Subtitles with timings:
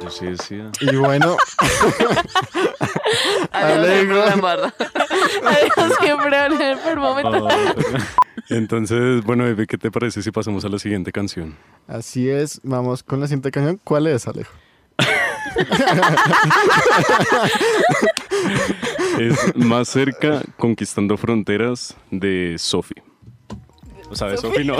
[0.00, 0.70] Yo sí decía.
[0.80, 1.36] Y bueno,
[3.52, 4.22] Alejo.
[5.44, 5.92] Adiós,
[6.60, 7.48] el peor momento.
[8.48, 11.56] Entonces, bueno, bebé, ¿qué te parece si pasamos a la siguiente canción?
[11.86, 12.60] así es.
[12.62, 13.80] Vamos con la siguiente canción.
[13.84, 14.52] ¿Cuál es, Alejo?
[19.18, 23.02] Es Más cerca, Conquistando Fronteras de Sophie.
[24.10, 24.76] O sea, de Sophie no.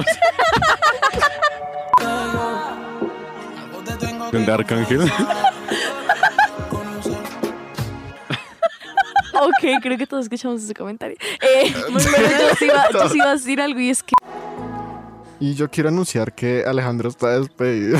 [4.32, 5.10] De Arcángel.
[9.40, 11.16] Ok, creo que todos escuchamos ese comentario.
[11.40, 14.12] Eh, yo sí, iba, yo sí iba a decir algo y es que
[15.38, 17.98] Y yo quiero anunciar que Alejandro está despedido.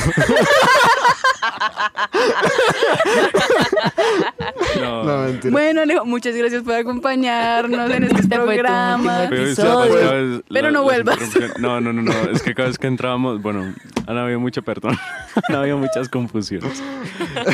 [4.80, 5.04] No.
[5.04, 5.50] no, mentira.
[5.52, 9.26] Bueno, Alejo, muchas gracias por acompañarnos en este Este programa.
[9.28, 11.18] Pero, Pero no vuelvas.
[11.58, 12.12] No, no, no, no.
[12.30, 13.74] Es que cada vez que entrábamos, bueno,
[14.06, 14.98] han habido mucha, perdón.
[15.48, 16.82] Han habido muchas confusiones.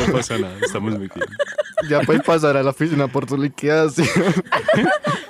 [0.07, 1.27] No pasa nada, estamos muy bien.
[1.91, 4.09] Ya puedes pasar a la oficina por tu liquidación.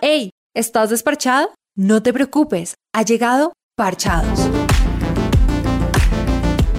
[0.01, 0.31] ¡Ey!
[0.55, 1.51] ¿Estás desparchado?
[1.75, 4.49] No te preocupes, ha llegado Parchados.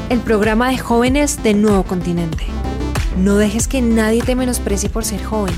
[0.09, 2.45] El programa de jóvenes del nuevo continente.
[3.17, 5.53] No dejes que nadie te menosprecie por ser joven.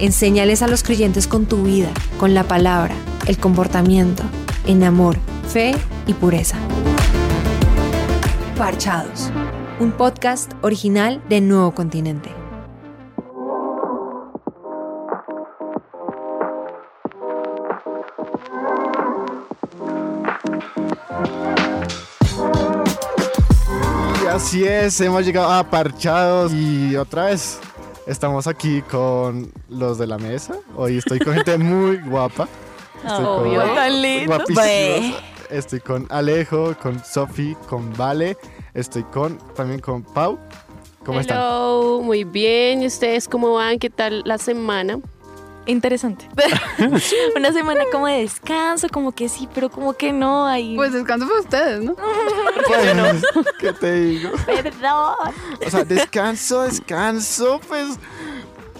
[0.00, 2.96] Enséñales a los creyentes con tu vida, con la palabra,
[3.28, 4.24] el comportamiento,
[4.66, 5.76] en amor, fe
[6.08, 6.58] y pureza.
[8.58, 9.30] Parchados,
[9.78, 12.41] un podcast original de Nuevo Continente.
[24.42, 27.60] Así es, hemos llegado a Parchados y otra vez
[28.08, 30.56] estamos aquí con los de la mesa.
[30.74, 32.48] Hoy estoy con gente muy guapa.
[32.96, 34.38] Estoy Obvio, con tan lindo.
[35.48, 38.36] Estoy con Alejo, con Sofi, con Vale.
[38.74, 40.40] Estoy con también con Pau.
[41.04, 41.36] ¿Cómo están?
[41.38, 42.82] Hello, muy bien.
[42.82, 43.78] ¿Y ustedes cómo van?
[43.78, 44.98] ¿Qué tal la semana?
[45.66, 46.28] Interesante.
[47.36, 50.46] Una semana como de descanso, como que sí, pero como que no.
[50.46, 50.74] Ahí.
[50.76, 51.96] Pues descanso para ustedes, ¿no?
[52.66, 53.22] Pues,
[53.58, 54.30] ¿Qué te digo?
[54.46, 55.14] perdón.
[55.66, 57.98] O sea, descanso, descanso, pues.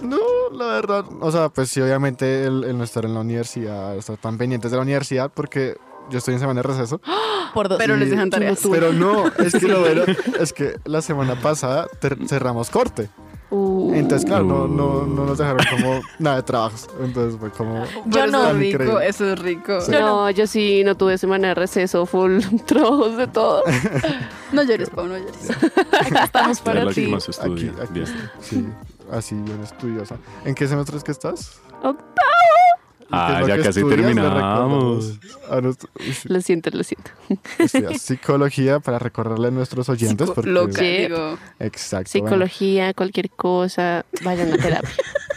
[0.01, 0.19] No,
[0.53, 1.05] la verdad.
[1.21, 4.71] O sea, pues sí, obviamente el, el no estar en la universidad, estar tan pendientes
[4.71, 5.77] de la universidad, porque
[6.11, 7.01] yo estoy en semana de receso.
[7.55, 7.79] Por dos.
[7.79, 8.61] Pero les dejan tareas.
[8.71, 10.05] Pero no, es que lo bueno
[10.41, 11.87] es que la semana pasada
[12.27, 13.11] cerramos corte.
[13.55, 16.89] Uh, Entonces, claro, no, no, no nos dejaron como nada de trabajos.
[17.03, 17.85] Entonces fue como.
[18.07, 18.49] Yo no.
[18.49, 19.09] Eso es rico, Increíble.
[19.09, 19.79] eso es rico.
[19.91, 23.63] no, yo sí no tuve semana de receso, full trabajos de todo.
[24.53, 25.51] No llores, Pau, no llores.
[25.99, 27.11] Aquí estamos para ti.
[27.41, 28.05] Aquí, aquí.
[28.41, 28.69] Sí,
[29.11, 30.17] así bien estudiosa.
[30.45, 31.59] ¿En qué semestre es que estás?
[31.83, 32.62] Octavo.
[33.03, 34.01] ¿Y qué es Ah, lo ya que casi estudias?
[34.01, 35.19] Terminamos.
[35.63, 35.91] nuestro-
[36.25, 37.11] Lo siento, lo siento.
[37.59, 40.31] estudias psicología para recordarle a nuestros oyentes.
[40.31, 40.85] Porque, Loca, Sí.
[41.09, 41.39] digo.
[41.59, 42.11] Exacto.
[42.13, 42.27] bueno.
[42.29, 44.91] Psicología, cualquier cosa, vayan a terapia.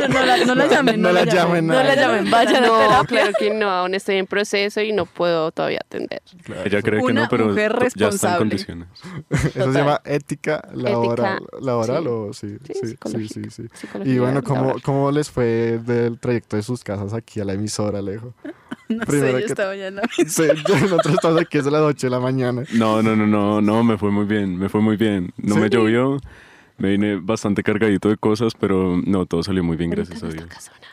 [0.00, 2.78] No, no la, no la llamen, No la llamen, No la llamen, vayan a No,
[2.78, 3.04] terapia.
[3.06, 6.22] claro que no, aún estoy en proceso y no puedo todavía atender.
[6.64, 8.88] Ella cree que Una no, pero mujer ya está en condiciones.
[9.30, 11.40] Eso se llama ética laboral.
[11.60, 12.08] laboral sí.
[12.08, 13.88] o sí, Sí, sí, sí, sí, sí.
[14.04, 14.82] Y bueno, ¿cómo, laboral.
[14.82, 18.34] ¿cómo les fue del trayecto de sus casas aquí a la emisora, Alejo?
[18.88, 21.70] No Primero sé, yo que- estaba ya en la Sí, yo- nosotros estamos aquí desde
[21.70, 22.64] las 8 de la mañana.
[22.72, 25.32] No, no, no, no, no, me fue muy bien, me fue muy bien.
[25.36, 25.60] No ¿Sí?
[25.60, 26.18] me llovió,
[26.80, 30.44] me vine bastante cargadito de cosas, pero no, todo salió muy bien, gracias a Dios.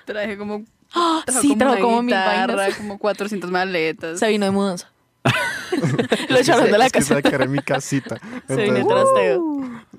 [0.05, 0.63] Traje como.
[0.93, 2.77] Ah, trajo sí, trajo una como mil guitarra, vainas.
[2.77, 4.19] como 400 maletas.
[4.19, 4.91] Se vino de mudanza.
[6.29, 7.15] Lo echaron de la Es que casa.
[7.15, 8.17] se quedé en mi casita.
[8.47, 9.41] Se vino trasteo.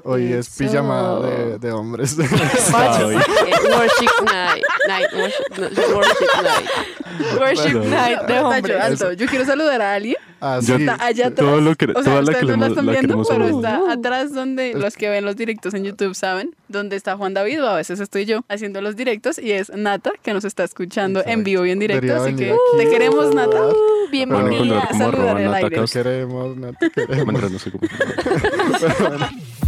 [0.04, 0.58] hoy es Eso.
[0.64, 2.16] pijama de, de hombres.
[2.74, 7.38] Ay, Eh, worship night, night worship, no, worship night.
[7.38, 7.90] Worship Bueno.
[7.96, 8.80] night de hombres.
[8.80, 9.12] alto.
[9.12, 10.16] Yo quiero saludar a alguien.
[10.40, 10.82] Ah, Yo- sí.
[10.84, 11.48] Está allá atrás.
[11.48, 13.48] Todo lo que- o sea, toda la ustedes que no la están la viendo, pero
[13.48, 17.62] está atrás donde los que ven los directos en YouTube saben, donde está Juan David,
[17.64, 21.22] o a veces estoy yo haciendo los directos, y es Nata, que nos está escuchando
[21.26, 22.06] en vivo y en directo.
[22.06, 22.58] Debería Así que aquí.
[22.78, 23.58] te queremos, Nata.
[23.58, 24.86] A bienvenida.
[24.90, 25.80] como Saludar Nata aire.
[25.80, 27.26] Te queremos, no te queremos.
[27.26, 27.82] Mientras no sé cómo.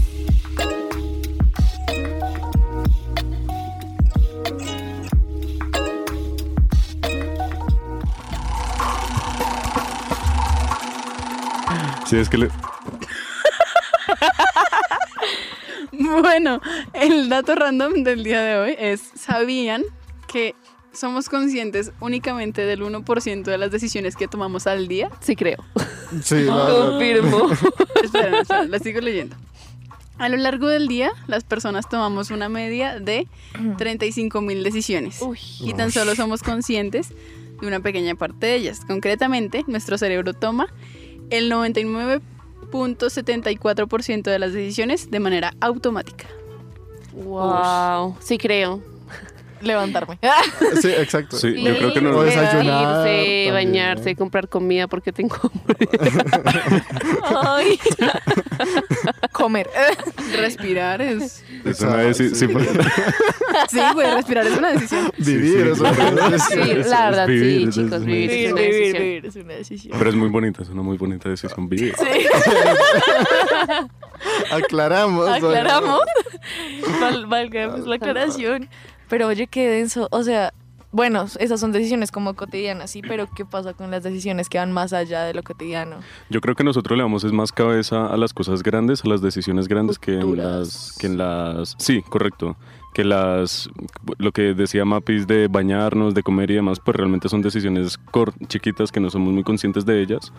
[12.11, 12.49] Sí, es que le...
[15.93, 16.61] Bueno,
[16.93, 19.85] el dato random del día de hoy es, ¿sabían
[20.27, 20.57] que
[20.93, 25.09] somos conscientes únicamente del 1% de las decisiones que tomamos al día?
[25.21, 25.65] Sí creo.
[26.21, 26.47] Sí.
[26.47, 27.49] Confirmo.
[28.03, 29.37] Esperen, esperen, la sigo leyendo.
[30.19, 33.29] A lo largo del día, las personas tomamos una media de
[33.79, 35.23] 35 mil decisiones.
[35.23, 35.39] Uy.
[35.61, 37.13] Y tan solo somos conscientes
[37.63, 38.81] y una pequeña parte de ellas.
[38.85, 40.73] Concretamente, nuestro cerebro toma
[41.31, 46.27] el 99.74% de las decisiones de manera automática.
[47.13, 48.17] Wow.
[48.21, 48.90] Sí creo.
[49.61, 50.19] Levantarme.
[50.81, 51.37] Sí, exacto.
[51.37, 52.17] Sí, yo creo que no.
[52.17, 52.65] O desayunar
[53.05, 53.55] Irse, también.
[53.55, 55.89] bañarse, comprar comida porque tengo hambre.
[57.47, 57.79] Ay.
[59.33, 59.69] Comer.
[60.37, 61.45] Respirar es...
[61.65, 62.69] Es una deci- sí, porque-
[63.69, 65.13] Sí, güey, respirar es una decisión.
[65.19, 65.85] Vivir, Sí, sí.
[66.35, 69.03] es- Sí, Es- la verdad, vivir, sí, es- chicos, es- vivir es una decisión.
[69.25, 69.99] es una decisión.
[69.99, 71.95] Pero es muy bonita, es una muy bonita decisión vivir.
[74.53, 75.29] Aclaramos.
[75.29, 76.01] Aclaramos.
[77.01, 78.69] Val- Valgamos la aclaración.
[79.11, 80.09] Pero oye, qué denso.
[80.11, 80.55] O sea,
[80.93, 84.73] bueno, esas son decisiones como cotidianas, sí, pero ¿qué pasa con las decisiones que van
[84.73, 85.97] más allá de lo cotidiano?
[86.31, 89.21] Yo creo que nosotros le damos es más cabeza a las cosas grandes, a las
[89.21, 92.57] decisiones grandes que en las que en las sí, correcto,
[92.93, 93.69] que las
[94.19, 98.01] lo que decía Mapis de bañarnos, de comer y demás, pues realmente son decisiones
[98.49, 100.33] chiquitas que no somos muy conscientes de ellas.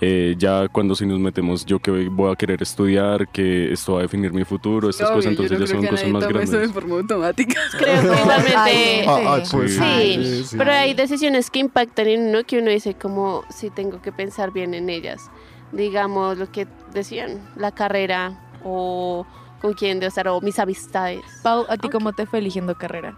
[0.00, 4.00] Eh, ya cuando si nos metemos yo que voy a querer estudiar, que esto va
[4.00, 6.22] a definir mi futuro, estas Obvio, cosas, no entonces ya son que cosas nadie más
[6.28, 6.74] tome eso de grandes.
[6.74, 7.60] forma automática.
[7.78, 8.02] Creo
[8.64, 9.68] que.
[9.68, 10.56] Sí, sí.
[10.56, 14.52] pero hay decisiones que impactan en uno que uno dice como si tengo que pensar
[14.52, 15.30] bien en ellas.
[15.72, 19.26] Digamos lo que decían, la carrera o
[19.60, 21.22] con quién de estar o mis amistades.
[21.42, 23.16] Pau, ¿a ti cómo te fue eligiendo carrera?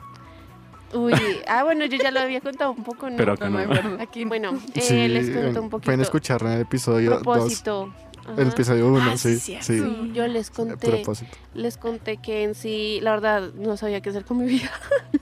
[0.95, 1.13] Uy,
[1.47, 3.17] ah bueno, yo ya lo había contado un poco, ¿no?
[3.17, 3.59] Pero acá No.
[4.01, 5.87] Aquí Bueno, eh, Sí, les cuento un poquito.
[5.87, 7.23] pueden escuchar en el episodio 2.
[7.23, 7.93] propósito.
[8.37, 10.11] El episodio 1, Ah, sí, sí.
[10.13, 11.03] yo les conté,
[11.55, 14.71] les conté que en sí, la verdad, no sabía qué hacer con mi vida.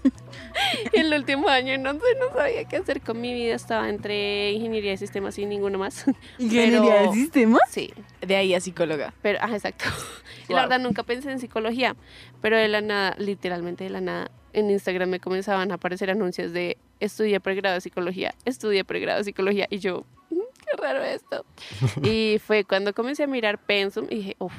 [0.92, 3.54] el último año no sé, no sabía qué hacer con mi vida.
[3.54, 6.04] Estaba entre ingeniería de sistemas y ninguno más.
[6.38, 7.58] ¿Ingeniería Pero- del sistema?
[7.70, 9.14] Sí, de ahí a psicóloga.
[9.22, 9.84] pero, ah, exacto.
[10.48, 11.96] Y la verdad nunca pensé en psicología,
[12.40, 16.52] pero de la nada, literalmente de la nada, en Instagram me comenzaban a aparecer anuncios
[16.52, 21.44] de estudia pregrado de psicología, estudia pregrado de psicología, y yo, "Mm, qué raro esto.
[22.02, 24.54] y fue cuando comencé a mirar Pensum y dije, uff,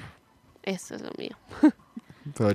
[0.64, 1.36] esto es lo mío.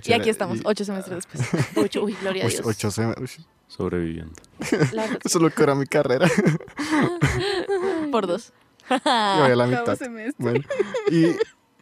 [0.05, 1.77] Y aquí estamos, Y- ocho semestres después.
[1.77, 2.61] Mucho, uy, gloria a Dios.
[2.65, 3.27] ocho uy,
[3.69, 4.35] Sobreviviendo.
[4.61, 4.77] Eso
[5.25, 6.29] es lo que era mi carrera.
[8.11, 8.53] Por dos.
[8.91, 9.97] y voy a la Octavo mitad.
[9.97, 10.35] semestre.
[10.38, 10.61] Bueno,
[11.11, 11.27] y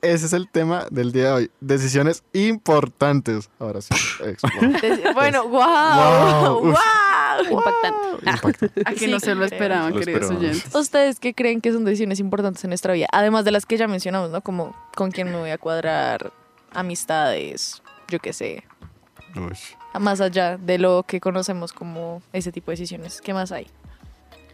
[0.03, 1.51] ese es el tema del día de hoy.
[1.61, 3.51] Decisiones importantes.
[3.59, 3.95] Ahora sí.
[5.15, 5.61] Bueno, wow.
[6.61, 7.59] Wow, Wow.
[7.59, 8.31] impactante.
[8.31, 8.67] Impacto.
[8.87, 10.75] A que Sí, no se lo esperaban, Lo queridos oyentes.
[10.75, 13.07] ¿Ustedes qué creen que son decisiones importantes en nuestra vida?
[13.13, 14.41] Además de las que ya mencionamos, ¿no?
[14.43, 16.33] Como con quién me voy a cuadrar,
[16.73, 18.65] amistades, yo qué sé.
[19.37, 19.57] Uy.
[19.99, 23.21] Más allá de lo que conocemos como ese tipo de decisiones.
[23.21, 23.67] ¿Qué más hay?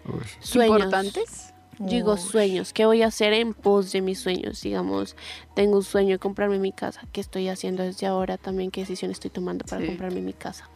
[0.07, 0.21] Uy.
[0.41, 0.77] Sueños.
[0.79, 1.53] ¿Importantes?
[1.79, 4.63] Yo digo sueños, ¿qué voy a hacer en pos de mis sueños?
[4.63, 5.15] Digamos,
[5.55, 8.71] tengo un sueño de comprarme mi casa, ¿qué estoy haciendo desde ahora también?
[8.71, 9.89] ¿Qué decisión estoy tomando para Sí.
[9.89, 10.69] comprarme mi casa?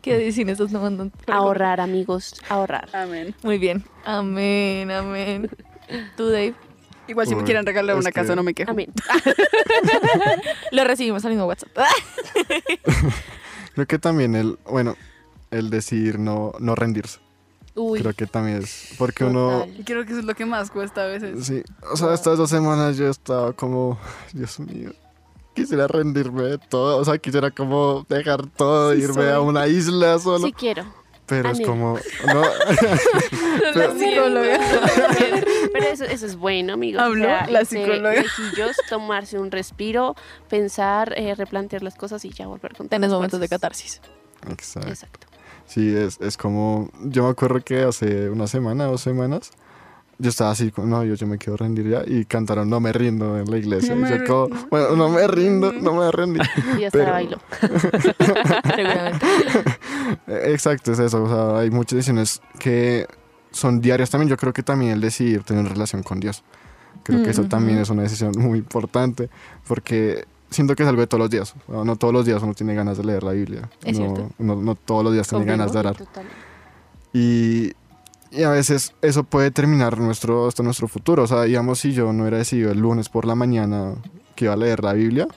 [0.00, 1.10] ¿Qué decisiones estás tomando?
[1.26, 2.88] Ahorrar, amigos, ahorrar.
[2.92, 3.34] Amén.
[3.42, 3.84] Muy bien.
[4.04, 5.50] Amén, amén.
[6.16, 6.54] ¿Tú, Dave?
[7.08, 8.70] Igual si me quieren regalar una que- casa, no me quejo.
[8.70, 8.92] Amén.
[10.72, 11.70] Lo recibimos al mismo WhatsApp.
[13.74, 14.94] Creo que también el, bueno,
[15.50, 17.18] el decir no, no rendirse.
[17.76, 19.50] Uy, Creo que también es porque uno...
[19.50, 19.80] total.
[19.80, 21.44] Y creo que eso es lo que más cuesta a veces.
[21.44, 23.98] Sí, o sea, estas dos semanas yo estaba como,
[24.32, 24.92] Dios mío,
[25.54, 30.18] quisiera rendirme de todo, o sea, quisiera como dejar todo, Sí irme a una isla
[30.20, 30.84] solo, Sí quiero.
[31.26, 32.42] pero es como, no,
[33.74, 34.58] La psicóloga.
[35.72, 37.02] Pero eso, eso es bueno, amigos.
[37.02, 38.22] Habló la irse psicóloga.
[38.88, 40.14] tomarse un respiro,
[40.48, 44.00] pensar, eh, replantear las cosas y ya volver con todas momentos de catarsis.
[44.48, 44.88] exacto.
[44.88, 45.33] Exacto.
[45.66, 49.50] Sí, es, es como, yo me acuerdo que hace una semana, dos semanas,
[50.18, 53.36] yo estaba así, no, yo, yo me quiero rendir ya, y cantaron No me rindo
[53.38, 56.38] en la iglesia, No y yo como, bueno, no me rindo, no me rendí.
[56.78, 57.38] Y hasta Pero- bailo.
[58.76, 59.26] Seguramente.
[60.52, 61.24] Exacto, es eso.
[61.24, 63.06] O sea, hay muchas decisiones que
[63.50, 64.28] son diarias también.
[64.28, 66.42] Yo creo que también el decidir tener relación con Dios.
[67.02, 67.50] Creo que eso Ujú.
[67.50, 69.28] también es una decisión muy importante
[69.66, 71.54] porque siento que es algo de todos los días.
[71.68, 73.68] No no todos los días uno tiene ganas de leer la Biblia.
[73.84, 74.30] Es no, cierto.
[74.38, 75.96] No, no todos los días tiene ganas de orar.
[75.96, 76.24] Total.
[77.12, 77.72] Y,
[78.30, 81.22] y a veces eso puede terminar nuestro, hasta nuestro futuro.
[81.22, 83.94] O sea, digamos, si yo no hubiera decidido el lunes por la mañana
[84.34, 85.28] que iba a leer la Biblia,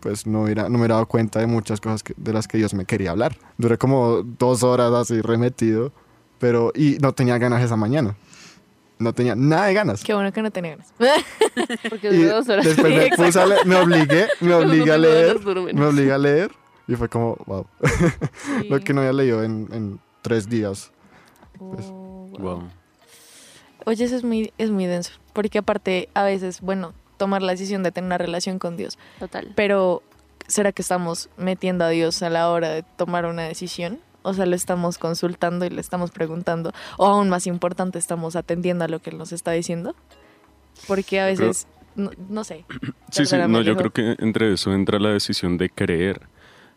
[0.00, 2.56] pues no, hubiera, no me hubiera dado cuenta de muchas cosas que- de las que
[2.58, 3.36] Dios me quería hablar.
[3.58, 5.92] Duré como dos horas así remetido,
[6.38, 8.16] pero y no tenía ganas esa mañana.
[8.98, 10.02] No tenía nada de ganas.
[10.02, 10.92] Qué bueno que no tenía ganas.
[11.88, 12.64] Porque duró dos horas.
[12.64, 15.38] después me, puse a me obligué, me obligué a leer,
[15.74, 16.50] me obligué a leer
[16.88, 17.66] y fue como, wow,
[18.60, 18.68] Sí.
[18.68, 20.90] lo que no había leído en, en tres días.
[21.58, 22.38] Oh, wow.
[22.38, 22.70] Wow.
[23.84, 25.12] Oye, eso es muy, es muy denso.
[25.32, 28.98] Porque aparte, a veces, bueno, tomar la decisión de tener una relación con Dios.
[29.18, 29.52] Total.
[29.54, 30.02] Pero,
[30.46, 34.00] ¿será que estamos metiendo a Dios a la hora de tomar una decisión?
[34.22, 36.72] O sea, lo estamos consultando y le estamos preguntando.
[36.96, 39.94] O aún más importante, estamos atendiendo a lo que él nos está diciendo.
[40.86, 42.64] Porque a veces, no, no sé.
[43.10, 46.20] Sí, sí, no, yo creo que entre eso entra la decisión de creer,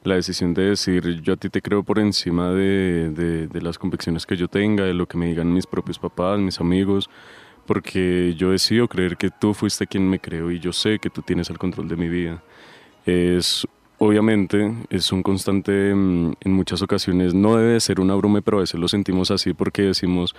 [0.04, 3.78] la decisión de decir, yo a ti te creo por encima de, de- de las
[3.78, 7.10] convicciones que yo tenga, de lo que me digan mis propios papás, mis amigos,
[7.68, 11.22] porque yo decido creer que tú fuiste quien me creó y yo sé que tú
[11.22, 12.42] tienes el control de mi vida.
[13.06, 13.68] Es,
[14.04, 18.62] obviamente, es un constante, mm, en muchas ocasiones, no debe ser una broma, pero a
[18.62, 20.34] veces lo sentimos así porque decimos,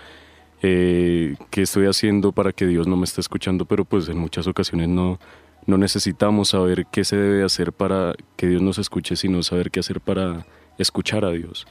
[0.62, 4.48] eh, qué estoy haciendo para que Dios no me esté escuchando, pero pues en muchas
[4.48, 5.20] ocasiones no,
[5.64, 9.78] no necesitamos saber qué se debe hacer para que Dios nos escuche, sino saber qué
[9.78, 10.44] hacer para
[10.76, 11.68] escuchar a Dios.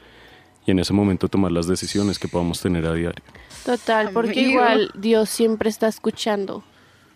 [0.65, 3.23] Y en ese momento tomar las decisiones que podamos tener a diario.
[3.65, 6.63] Total, porque igual Dios siempre está escuchando.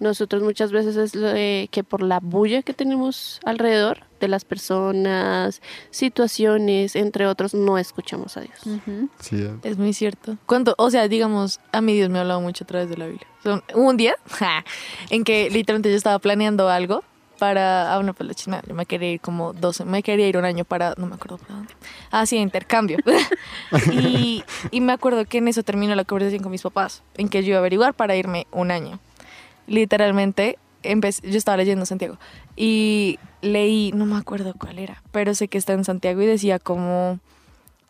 [0.02, 4.46] Nosotros muchas veces es lo de que por la bulla que tenemos alrededor de las
[4.46, 8.60] personas, situaciones, entre otros, no escuchamos a Dios.
[8.66, 9.10] Ujú.
[9.20, 9.56] Sí, eh.
[9.64, 10.38] Es muy cierto.
[10.46, 10.76] ¿Cuánto?
[10.78, 13.28] O sea, digamos, a mí Dios me ha hablado mucho a través de la Biblia.
[13.44, 14.64] Son- Hubo un día ja,
[15.10, 17.04] en que literalmente yo estaba planeando algo
[17.40, 17.92] para.
[17.94, 18.62] Ah, bueno, pues la chisma.
[18.68, 19.84] Yo me quería ir como 12.
[19.86, 20.94] Me quería ir un año para.
[20.98, 21.74] No me acuerdo para dónde.
[22.12, 22.98] Ah, sí, intercambio.
[23.92, 27.04] y, y me acuerdo que en eso terminó la conversación con mis papás.
[27.18, 29.00] En que yo iba a averiguar para irme un año.
[29.68, 32.18] Literalmente, empecé, yo estaba leyendo Santiago.
[32.56, 36.60] Y leí, no me acuerdo cuál era, pero sé que está en Santiago y decía
[36.60, 37.20] como.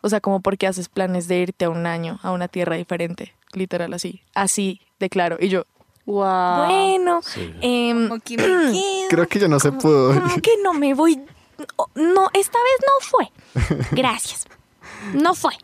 [0.02, 3.34] O sea, como porque haces planes de irte a un año a una tierra diferente,
[3.52, 5.36] literal así, así de claro.
[5.40, 5.64] Y yo,
[6.04, 6.66] Wow.
[6.66, 7.20] bueno,
[7.60, 8.36] em, Como que.
[9.10, 10.14] Creo que ya no se pudo.
[10.20, 11.16] como que no me voy.
[11.16, 13.86] No, no, esta vez no fue.
[13.92, 14.46] Gracias.
[15.14, 15.54] No fue.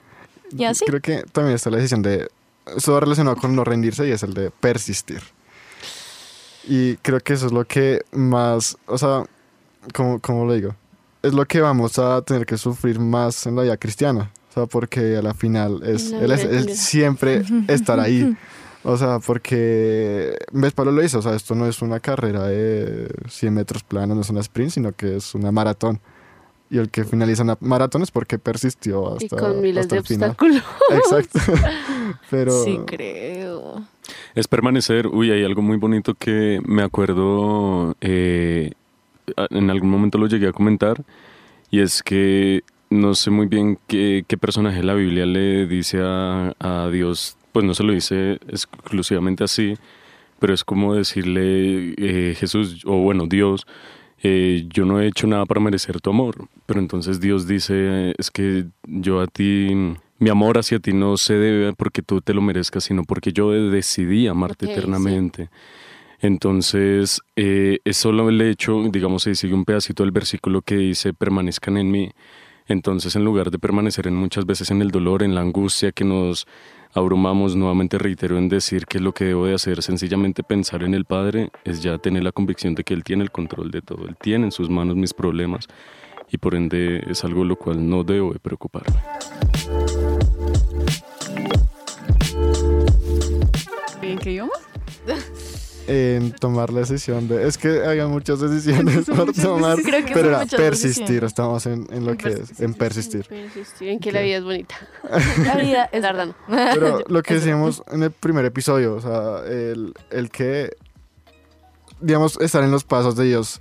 [0.50, 0.84] Y así.
[0.86, 2.28] Creo que también está la decisión de.
[2.76, 5.22] Eso va relacionado con no rendirse y es el de persistir.
[6.64, 8.76] Y creo que eso es lo que más.
[8.86, 9.24] O sea,
[9.94, 10.74] ¿cómo, cómo lo digo?
[11.22, 14.30] Es lo que vamos a tener que sufrir más en la vida cristiana.
[14.50, 16.74] O sea, porque a la final es, la él es, cristiana.
[16.74, 18.36] siempre estar ahí.
[18.84, 23.08] O sea, porque ves Pablo lo hizo, o sea, esto no es una carrera de
[23.28, 26.00] 100 metros plana, no es una sprint, sino que es una maratón.
[26.68, 30.00] Y el que finaliza una maratón es porque persistió hasta, Y con miles hasta de
[30.00, 30.30] el final.
[30.30, 30.62] obstáculos.
[30.90, 31.38] Exacto.
[32.30, 33.82] Pero Sí, creo.
[34.34, 35.06] Es permanecer.
[35.06, 38.72] Uy, hay algo muy bonito que me acuerdo, eh,
[39.50, 41.02] en algún momento lo llegué a comentar,
[41.70, 46.00] y es que no sé muy bien qué, qué personaje de la Biblia le dice
[46.02, 49.74] a, a Dios, pues no se lo dice exclusivamente así,
[50.38, 53.66] pero es como decirle, eh, Jesús, o bueno, Dios,
[54.24, 58.30] eh, yo no he hecho nada para merecer tu amor, pero entonces Dios dice, es
[58.30, 59.70] que yo a ti,
[60.18, 63.52] mi amor hacia ti no se debe porque tú te lo merezcas, sino porque yo
[63.52, 65.48] decidí amarte sí.
[66.22, 71.12] Entonces, eh, es solo el hecho, digamos, se sigue un pedacito del versículo que dice,
[71.12, 72.12] permanezcan en mí.
[72.68, 76.04] Entonces, en lugar de permanecer en muchas veces en el dolor, en la angustia que
[76.04, 76.46] nos
[76.94, 80.94] abrumamos, nuevamente reitero en decir qué es lo que debo de hacer, sencillamente pensar en
[80.94, 84.06] el Padre, es ya tener la convicción de que Él tiene el control de todo,
[84.06, 85.66] Él tiene en sus manos mis problemas
[86.30, 88.96] y por ende es algo lo cual no debo de preocuparme.
[94.02, 94.52] ¿En qué idioma?
[95.86, 97.46] en tomar la decisión de...
[97.46, 99.86] Es que hay muchas decisiones por muchas tomar, decisiones.
[99.86, 101.22] Creo que pero era persistir, decisiones.
[101.24, 103.26] estamos en, en lo En que es, persistir, en persistir.
[103.26, 104.74] Persistir en que la vida es bonita.
[105.44, 106.34] La vida es no.
[106.48, 110.76] Pero lo que decíamos en el primer episodio, o sea, el, el que,
[112.00, 113.60] digamos, estar en los pasos de Dios,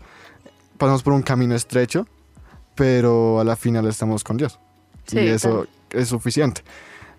[0.78, 2.08] pasamos por un camino estrecho,
[2.76, 4.60] pero a la final estamos con Dios.
[5.08, 6.62] Sí, y eso es suficiente.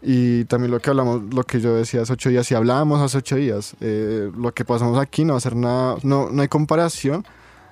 [0.03, 3.19] Y también lo que hablamos, lo que yo decía hace ocho días, si hablábamos hace
[3.19, 6.49] ocho días, eh, lo que pasamos aquí no va a ser nada, no, no hay
[6.49, 7.25] comparación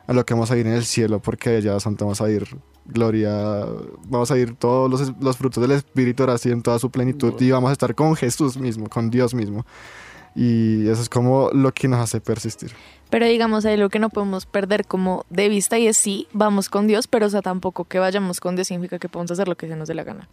[0.07, 2.47] a lo que vamos a ir en el cielo, porque allá Santa vamos a ir
[2.85, 3.67] gloria,
[4.07, 7.35] vamos a ir todos los, los frutos del Espíritu ahora sí en toda su plenitud
[7.41, 9.65] y vamos a estar con Jesús mismo, con Dios mismo.
[10.35, 12.71] Y eso es como lo que nos hace persistir.
[13.11, 16.69] Pero digamos, hay lo que no podemos perder como de vista y es sí, vamos
[16.69, 19.57] con Dios, pero o sea, tampoco que vayamos con Dios significa que podemos hacer lo
[19.57, 20.29] que se nos dé la gana.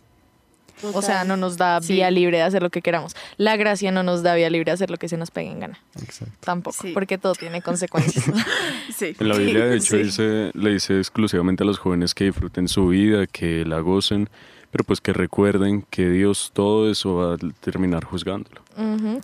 [0.94, 1.94] O sea, no nos da Sí.
[1.94, 3.16] vía libre de hacer lo que queramos.
[3.38, 5.60] La gracia no nos da vía libre de hacer lo que se nos pegue en
[5.60, 5.80] gana.
[6.02, 6.34] Exacto.
[6.42, 6.92] Tampoco, Sí.
[6.94, 8.26] porque todo tiene consecuencias.
[8.96, 9.16] Sí.
[9.20, 10.04] En la Biblia, de hecho, Sí.
[10.04, 14.30] dice, le dice exclusivamente a los jóvenes que disfruten su vida, que la gocen,
[14.72, 18.62] pero pues que recuerden que Dios todo eso va a terminar juzgándolo.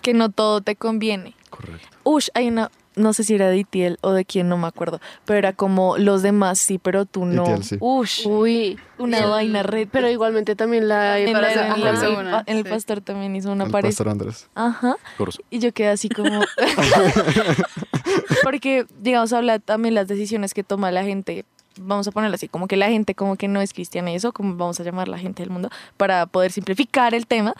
[0.01, 1.35] Que no todo te conviene.
[1.49, 1.87] Correcto.
[2.03, 4.99] Ush, hay una, no sé si era de Itiel o de quién, no me acuerdo,
[5.25, 7.43] pero era como los demás sí, pero tú no.
[7.43, 7.77] Itiel, sí.
[7.79, 9.23] Ush, Uy, una sí.
[9.25, 9.87] vaina red.
[9.91, 11.19] Pero igualmente también la...
[11.19, 11.83] en, la- en
[12.31, 12.69] la- el, sí.
[12.69, 13.89] pastor también hizo una El pared.
[13.89, 14.47] pastor Andrés.
[14.55, 14.95] Ajá.
[15.17, 15.41] Corso.
[15.49, 16.41] Y yo quedé así como...
[18.43, 21.45] Porque, digamos, habla también las decisiones que toma la gente
[21.79, 24.31] vamos a ponerlo así, como que la gente como que no es cristiana y eso,
[24.31, 27.55] como vamos a llamar la gente del mundo, para poder simplificar el tema.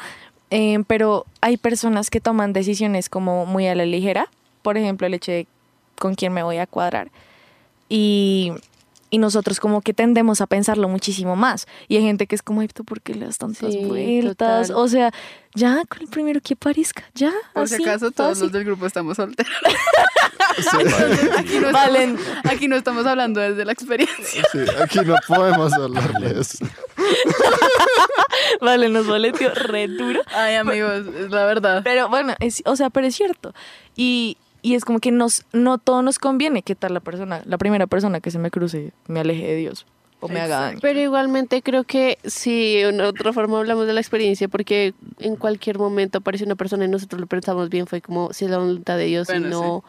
[0.51, 4.27] Eh, pero hay personas que toman decisiones como muy a la ligera,
[4.63, 5.45] por ejemplo, el hecho de
[5.99, 7.11] con quién me voy a cuadrar.
[7.89, 8.51] Y,
[9.11, 11.67] y nosotros como que tendemos a pensarlo muchísimo más.
[11.87, 14.67] Y hay gente que es como, "Ay, ¿tú ¿por qué le das tantas Sí, vueltas?
[14.69, 14.71] total.
[14.83, 15.13] O sea,
[15.53, 17.31] ya con el primero que aparezca, ya.
[17.53, 18.43] Por si así, acaso, todos fácil.
[18.45, 19.53] los del grupo estamos solteros.
[20.55, 20.77] Sí,
[21.35, 22.15] Aquí no, Valen.
[22.19, 24.43] estamos, aquí no estamos hablando desde la experiencia.
[24.51, 26.59] sí, aquí no podemos hablarles.
[28.61, 30.21] Vale, nos boleteó re duro.
[30.35, 31.81] Ay, amigos, es la verdad.
[31.83, 33.53] Pero bueno, es, o sea, pero es cierto.
[33.95, 36.63] Y, y es como que nos, no todo nos conviene.
[36.63, 39.85] ¿Qué tal la persona, la primera persona que se me cruce, me aleje de Dios
[40.19, 40.79] o me haga daño?
[40.81, 45.35] Pero igualmente creo que si de una otra forma hablamos de la experiencia, porque en
[45.35, 48.57] cualquier momento aparece una persona y nosotros lo pensamos bien, fue como si es la
[48.57, 49.83] voluntad de Dios y Bueno, no.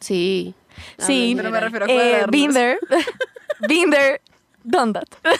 [0.00, 0.54] sí.
[0.98, 1.04] Sí.
[1.06, 2.78] Sí, Pero me refiero a Eh, been there,
[3.68, 4.20] been there,
[4.64, 5.04] done that.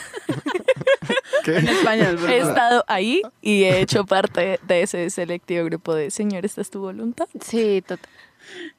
[1.47, 1.73] En ¿Qué?
[1.73, 6.45] español, por He estado ahí y he hecho parte de ese selectivo grupo de Señor,
[6.45, 7.27] ¿esta es tu voluntad?
[7.41, 8.09] Sí, total.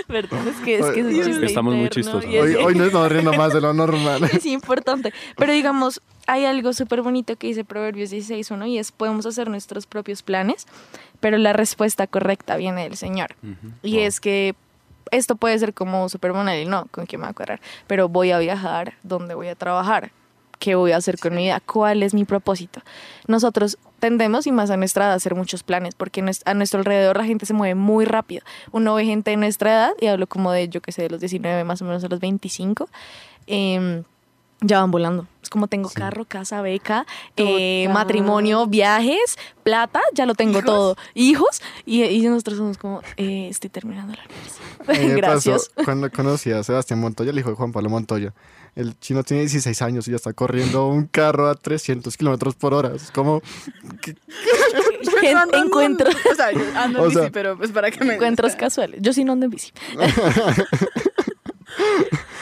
[0.08, 2.24] Es que es, que es un Estamos muy chistosos.
[2.24, 4.22] Hoy, hoy nos estamos riendo más de lo normal.
[4.32, 5.12] es importante.
[5.36, 9.86] Pero digamos, hay algo súper bonito que dice Proverbios 16.1 y es podemos hacer nuestros
[9.86, 10.66] propios planes,
[11.20, 13.34] pero la respuesta correcta viene del Señor.
[13.82, 14.54] Y es que
[15.10, 18.08] esto puede ser como súper banal y no, con quién me voy a cuadrar, pero
[18.08, 20.12] voy a viajar, ¿dónde voy a trabajar?
[20.64, 21.60] ¿Qué voy a hacer con mi vida?
[21.60, 22.80] ¿Cuál es mi propósito?
[23.26, 27.18] Nosotros tendemos, y más a nuestra edad, a hacer muchos planes, porque a nuestro alrededor
[27.18, 28.42] la gente se mueve muy rápido.
[28.72, 31.20] Uno ve gente de nuestra edad, y hablo como de, yo que sé, de los
[31.20, 32.88] 19 más o menos a los 25,
[33.46, 34.04] em,
[34.62, 35.26] ya van volando.
[35.42, 37.04] Es como tengo carro, casa, beca,
[37.36, 40.64] eh, matrimonio, viajes, plata, ya lo tengo ¿Hijos?
[40.64, 40.96] todo.
[41.12, 45.14] Hijos, y, y nosotros somos como, eh, estoy terminando la universidad.
[45.18, 45.68] Gracias.
[45.74, 48.32] pasó cuando conocí a Sebastián Montoya, el hijo de Juan Pablo Montoya.
[48.76, 52.74] El chino tiene 16 años y ya está corriendo un carro a 300 kilómetros por
[52.74, 52.92] hora.
[52.94, 53.40] Es como,
[54.02, 54.18] Gen-
[55.22, 57.90] Yo ando en- encuentros, O sea, yo ando en O bici, sea- pero pues para
[57.90, 58.14] que me...
[58.14, 59.00] encuentros casuales.
[59.00, 59.72] Yo sí no ando en bici.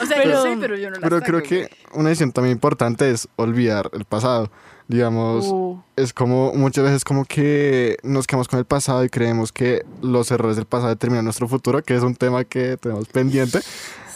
[0.03, 1.49] O sea, Pero- yo sé, pero yo no la pero saco, creo güey.
[1.49, 4.51] que una decisión también importante es olvidar el pasado.
[4.89, 9.53] Digamos, Uh, es como muchas veces como que nos quedamos con el pasado y creemos
[9.53, 13.61] que los errores del pasado determinan nuestro futuro, que es un tema que tenemos pendiente.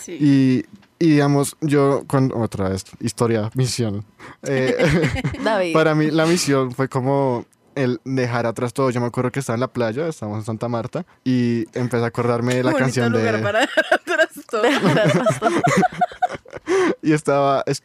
[0.03, 0.19] Sí.
[0.21, 0.65] Y,
[0.99, 4.05] y digamos, yo, cuando, otra vez, historia, misión.
[4.43, 4.77] Eh,
[5.45, 5.73] David.
[5.73, 8.89] para mí la misión fue como el dejar atrás todo.
[8.91, 12.07] Yo me acuerdo que estaba en la playa, estábamos en Santa Marta, y empecé a
[12.09, 13.43] acordarme de la Bonito canción lugar de...
[13.43, 14.63] para dejar atrás todo.
[17.03, 17.83] Y estaba, es-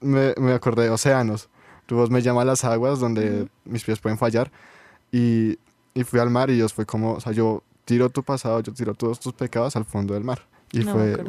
[0.00, 1.48] me, me acordé de Océanos.
[1.86, 4.50] Tu voz me llama a las aguas donde mis pies pueden fallar.
[5.12, 5.58] Y,
[5.94, 8.72] y fui al mar y Dios fue como, o sea, yo tiro tu pasado, yo
[8.72, 10.40] tiro todos tus pecados al fondo del mar.
[10.74, 11.22] Y no, fue, de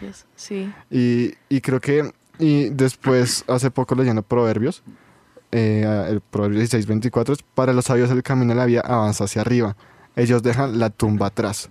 [0.00, 0.26] ellos.
[0.34, 0.72] Sí.
[0.90, 4.82] Y, y creo que, y después, hace poco leyendo Proverbios,
[5.50, 9.24] eh, el Proverbio 16, 24, es, para los sabios el camino de la vida avanza
[9.24, 9.76] hacia arriba.
[10.16, 11.70] Ellos dejan la tumba atrás.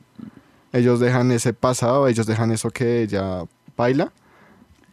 [0.74, 3.44] Ellos dejan ese pasado, ellos dejan eso que ya
[3.76, 4.12] baila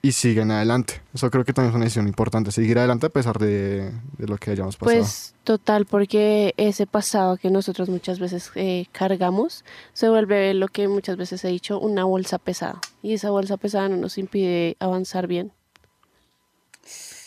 [0.03, 1.01] y siguen adelante.
[1.15, 4.51] Eso creo que también es una decisión importante, seguir adelante a pesar de, lo que
[4.51, 5.01] hayamos pasado.
[5.01, 10.89] Pues total, porque ese pasado que nosotros muchas veces eh, cargamos se vuelve lo que
[10.89, 12.81] muchas veces he dicho, una bolsa pesada.
[13.03, 15.53] Y esa bolsa pesada no nos impide avanzar bien.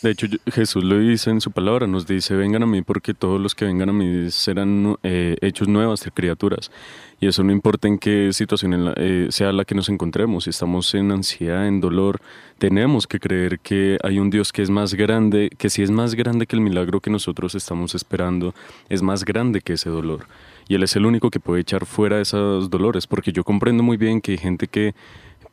[0.02, 3.40] De hecho, Jesús lo dice en su palabra, nos dice, vengan a mí porque todos
[3.40, 6.72] los que vengan a mí serán eh, hechos nuevas criaturas.
[7.20, 10.92] Y eso no importa en qué situación eh, sea la que nos encontremos, si estamos
[10.96, 12.20] en ansiedad, en dolor,
[12.58, 16.16] tenemos que creer que hay un Dios que es más grande, que si es más
[16.16, 18.56] grande que el milagro que nosotros estamos esperando,
[18.88, 20.26] es más grande que ese dolor.
[20.66, 23.96] Y Él es el único que puede echar fuera esos dolores, porque yo comprendo muy
[23.96, 24.96] bien que hay gente que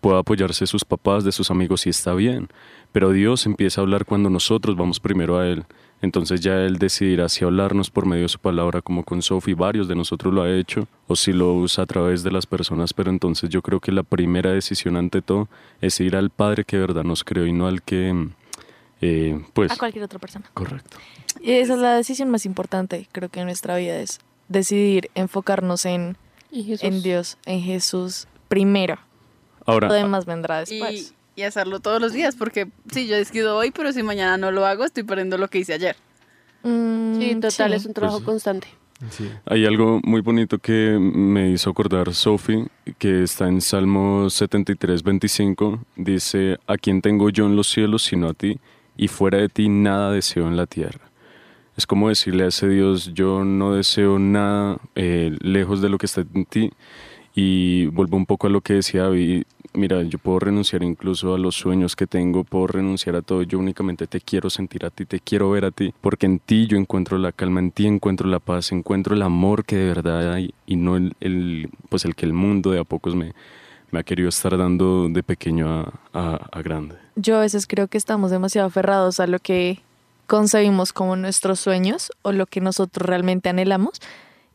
[0.02, 2.50] pueda apoyarse de sus papás, de sus amigos y está bien.
[2.92, 5.66] Pero Dios empieza a hablar cuando nosotros vamos primero a Él.
[6.02, 9.88] Entonces ya Él decidirá si hablarnos por medio de su palabra, como con Sophie, varios
[9.88, 12.94] de nosotros lo ha hecho, o si lo usa a través de las personas.
[12.94, 15.50] Pero entonces yo creo que la primera decisión ante todo
[15.82, 18.30] es ir al Padre que de verdad nos creó y no al que,
[19.02, 20.50] eh, pues, A cualquier otra persona.
[20.54, 20.98] correcto.
[21.42, 25.86] Y esa es la decisión más importante, creo que en nuestra vida es decidir enfocarnos
[25.86, 26.18] en,
[26.50, 28.98] Dios, en Jesús primero.
[29.66, 31.14] Ahora, Lo demás vendrá Y, después.
[31.40, 34.66] Y hacerlo todos los días, porque sí, yo decido hoy, pero si mañana no lo
[34.66, 35.96] hago, estoy perdiendo lo que hice ayer.
[36.64, 37.76] Mm, Sí, total, sí.
[37.78, 38.68] es un trabajo Pues- constante.
[39.12, 39.30] Sí.
[39.46, 45.80] Hay algo muy bonito que me hizo acordar Sophie, que está en Salmo 73, 25.
[45.96, 48.60] Dice, a quien tengo yo en los cielos sino a ti,
[48.98, 51.00] y fuera de ti nada deseo en la tierra.
[51.78, 56.06] Es como decirle a ese Dios, yo no deseo nada eh, lejos de lo que
[56.08, 56.72] está en ti.
[57.34, 59.44] Y vuelvo un poco a lo que decía David.
[59.74, 63.44] Mira, yo puedo renunciar incluso a los sueños que tengo, puedo renunciar a todo.
[63.44, 66.66] Yo únicamente te quiero sentir a ti, te quiero ver a ti, porque en ti
[66.66, 70.34] yo encuentro la calma, en ti encuentro la paz, encuentro el amor que de verdad
[70.34, 73.34] hay y no el, el pues el que el mundo de a pocos me,
[73.92, 76.96] me ha querido estar dando de pequeño a, a- a grande.
[77.16, 79.80] Yo a veces creo que estamos demasiado aferrados a lo que
[80.26, 84.00] concebimos como nuestros sueños o lo que nosotros realmente anhelamos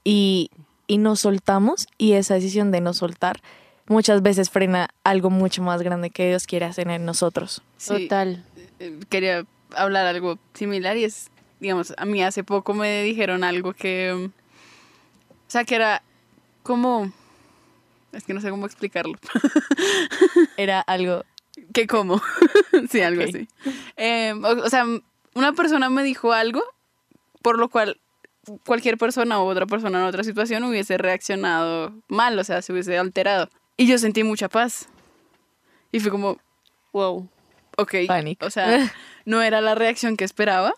[0.02, 0.50] y,
[0.88, 3.40] y nos soltamos y esa decisión de no soltar
[3.86, 7.62] muchas veces frena algo mucho más grande que Dios quiere hacer en nosotros.
[7.76, 8.44] Sí, Total.
[8.78, 9.44] eh, quería
[9.76, 14.30] hablar algo similar y es, digamos, a mí hace poco me dijeron algo que, o
[15.48, 16.02] sea, que era
[16.62, 17.12] como,
[18.12, 19.18] es que no sé cómo explicarlo,
[20.56, 21.24] Era algo
[21.72, 22.20] que como,
[22.90, 23.48] sí, algo así.
[23.96, 24.84] Eh, o, o sea,
[25.34, 26.62] una persona me dijo algo
[27.42, 28.00] por lo cual
[28.64, 32.96] cualquier persona u otra persona en otra situación hubiese reaccionado mal, o sea, se hubiese
[32.98, 33.50] alterado.
[33.76, 34.88] Y yo sentí mucha paz.
[35.92, 36.38] Y fue como,
[36.92, 37.28] Wow.
[37.76, 38.46] ok, Pánico.
[38.46, 38.66] o sea,
[39.24, 40.74] no era la reacción que esperaba,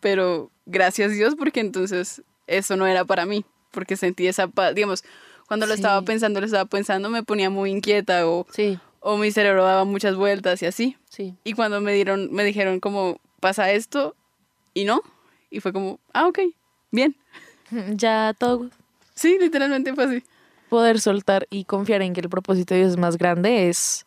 [0.00, 5.04] pero gracias Dios porque entonces eso no era para mí, porque sentí esa paz, digamos,
[5.46, 5.80] cuando lo Sí.
[5.80, 9.84] estaba pensando, lo estaba pensando, me ponía muy inquieta o, Sí, o mi cerebro daba
[9.84, 10.96] muchas vueltas y así.
[11.08, 11.34] sí.
[11.44, 14.14] Y cuando me dieron, me dijeron como, pasa esto
[14.74, 15.02] y no,
[15.50, 16.38] y fue como, ah, ok,
[16.90, 17.16] bien.
[17.96, 18.70] ya todo
[19.14, 20.24] Sí, literalmente fue así.
[20.70, 24.06] Poder soltar y confiar en que el propósito de Dios es más grande es,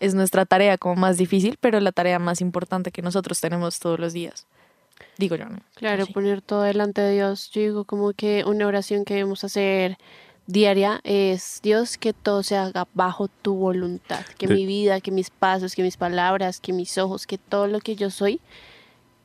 [0.00, 3.98] es nuestra tarea como más difícil, pero la tarea más importante que nosotros tenemos todos
[3.98, 4.46] los días.
[5.16, 5.60] Digo yo, ¿no?
[5.76, 6.12] Claro, Sí.
[6.12, 7.50] poner todo delante de Dios.
[7.52, 9.96] Yo digo como que una oración que debemos hacer
[10.46, 15.30] diaria es Dios que todo se haga bajo tu voluntad, que mi vida, que mis
[15.30, 18.40] pasos, que mis palabras, que mis ojos, que todo lo que yo soy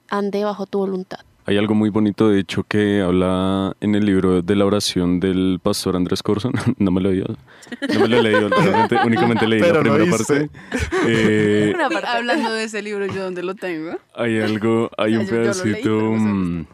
[0.07, 1.21] ande bajo tu voluntad.
[1.47, 5.59] Hay algo muy bonito, de hecho, que habla en el libro de la oración del
[5.61, 6.53] pastor Andrés Corson.
[6.79, 7.35] no me lo he leído.
[7.93, 10.49] No me lo he leído, realmente, únicamente leí Pero la primera parte.
[11.07, 12.07] Eh, Una parte.
[12.07, 13.91] Hablando de ese libro, yo donde lo tengo.
[14.15, 16.67] hay algo, hay O un leí, pedacito, pero no sé mm,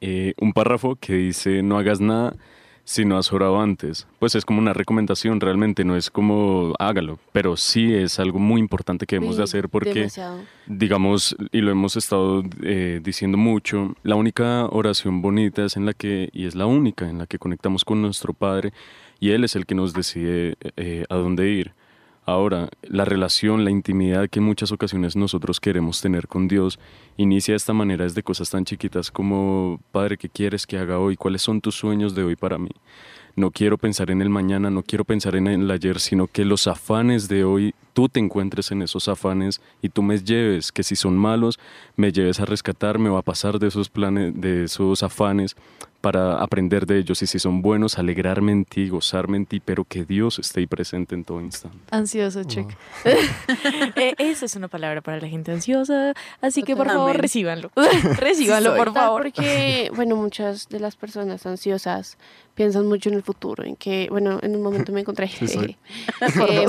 [0.00, 2.34] eh, un párrafo que dice, no hagas nada
[2.84, 4.06] si no has orado antes.
[4.18, 8.60] Pues es como una recomendación realmente, no es como hágalo, pero sí es algo muy
[8.60, 9.94] importante que debemos de hacer porque...
[9.94, 10.40] demasiado.
[10.66, 15.94] digamos, y lo hemos estado eh, diciendo mucho, la única oración bonita es en la
[15.94, 18.72] que, y es la única en la que conectamos con nuestro Padre,
[19.18, 21.72] y Él es el que nos decide eh, a dónde ir.
[22.26, 26.78] Ahora, la relación, la intimidad que en muchas ocasiones nosotros queremos tener con Dios
[27.18, 31.16] inicia de esta manera desde cosas tan chiquitas como, Padre, ¿qué quieres que haga hoy?
[31.16, 32.70] ¿Cuáles son tus sueños de hoy para mí?
[33.36, 36.66] No quiero pensar en el mañana, no quiero pensar en el ayer, sino que los
[36.66, 40.96] afanes de hoy, tú te encuentres en esos afanes y tú me lleves, que si
[40.96, 41.58] son malos,
[41.96, 45.56] me lleves a rescatarme o a pasar de esos planes, de esos afanes
[46.04, 49.84] para aprender de ellos y si son buenos, alegrarme en ti, gozarme en ti, pero
[49.84, 51.78] que Dios esté ahí presente en todo instante.
[51.90, 52.68] Ansioso, check.
[53.96, 57.70] Eh, esa es una palabra para la gente ansiosa, así que por favor recíbanlo.
[58.18, 59.22] recíbanlo, por favor.
[59.34, 62.18] Porque, bueno, muchas de las personas ansiosas
[62.54, 65.76] piensan mucho en el futuro, en que, bueno, en un momento me encontré, Sí, soy.
[66.48, 66.66] eh,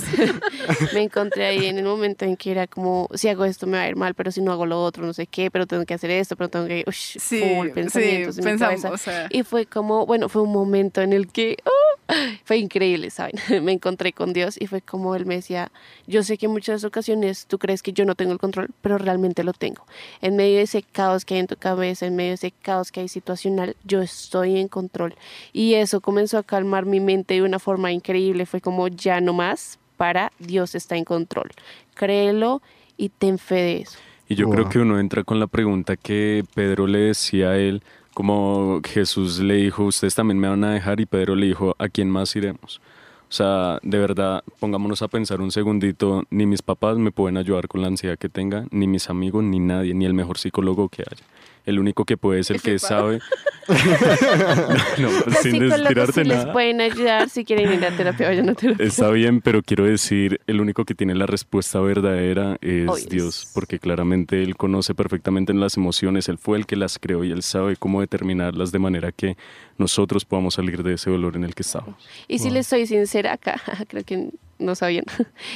[0.93, 3.83] me encontré ahí en el momento en que era como, si hago esto me va
[3.83, 5.93] a ir mal, pero si no hago lo otro, no sé qué, pero tengo que
[5.93, 8.91] hacer esto, pero tengo que, ush, Sí, full sí, pensamientos en mi pensamos, cabeza.
[8.93, 12.13] o sea, Y fue como, bueno, fue un momento en el que ¡oh!
[12.43, 13.33] fue increíble, ¿saben?
[13.63, 15.71] me encontré con Dios y fue como Él me decía,
[16.07, 18.97] yo sé que en muchas ocasiones tú crees que yo no tengo el control, pero
[18.97, 19.85] realmente lo tengo.
[20.21, 22.91] En medio de ese caos que hay en tu cabeza, en medio de ese caos
[22.91, 25.15] que hay situacional, yo estoy en control.
[25.53, 28.45] Y eso comenzó a calmar mi mente de una forma increíble.
[28.45, 31.51] Fue como, ya no más, para Dios está en control.
[31.93, 32.61] Créelo
[32.97, 33.99] y ten fe de eso.
[34.27, 34.71] Y yo creo Wow.
[34.71, 37.83] que uno entra con la pregunta que Pedro le decía a él,
[38.13, 41.89] como Jesús le dijo, ustedes también me van a dejar, y Pedro le dijo, ¿a
[41.89, 42.81] quién más iremos?
[43.29, 47.67] O sea, de verdad, pongámonos a pensar un segundito, ni mis papás me pueden ayudar
[47.67, 51.01] con la ansiedad que tenga, ni mis amigos, ni nadie, ni el mejor psicólogo que
[51.03, 51.23] haya.
[51.65, 53.19] El único que puede es el que sabe.
[54.99, 56.53] no, Los sin psicólogos sí les nada.
[56.53, 58.85] pueden ayudar si quieren ir a terapia, vayan a terapia.
[58.85, 63.09] Está bien, pero quiero decir, el único que tiene la respuesta verdadera es.
[63.09, 67.31] Dios, porque claramente Él conoce perfectamente las emociones, Él fue el que las creó y
[67.31, 69.35] Él sabe cómo determinarlas de manera que
[69.77, 71.95] nosotros podamos salir de ese dolor en el que estamos.
[72.27, 72.53] Y si Wow.
[72.53, 75.05] les soy sincera acá, creo que no sabían.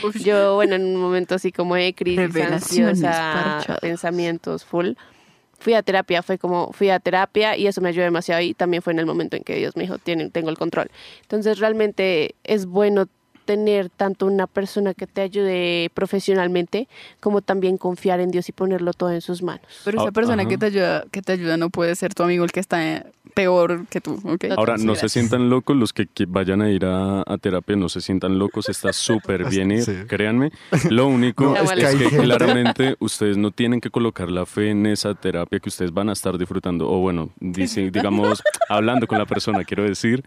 [0.04, 4.94] uf, Yo, bueno, en un momento así como de crisis ansiosa, pensamientos full,
[5.60, 8.82] fui a terapia, fue como, fui a terapia y eso me ayudó demasiado y también
[8.82, 10.90] fue en el momento en que Dios me dijo, "Tienen- tengo el control.
[11.22, 13.06] Entonces realmente es bueno
[13.46, 16.88] tener tanto una persona que te ayude profesionalmente
[17.20, 19.66] como también confiar en Dios y ponerlo todo en sus manos.
[19.86, 22.44] Pero esa Ah, persona que te ayuda, que te ayuda no puede ser tu amigo
[22.44, 23.08] el que está
[23.40, 24.20] peor que tú.
[24.58, 27.88] Ahora, no se sientan locos los que, que vayan a ir a, a terapia, no
[27.88, 29.94] se sientan locos, está súper bien ir, Sí.
[30.08, 30.52] créanme.
[30.90, 34.86] Lo único No, es, es que claramente ustedes no tienen que colocar la fe en
[34.86, 39.26] esa terapia que ustedes van a estar disfrutando, o bueno, dice, digamos, hablando con la
[39.26, 40.24] persona, quiero decir,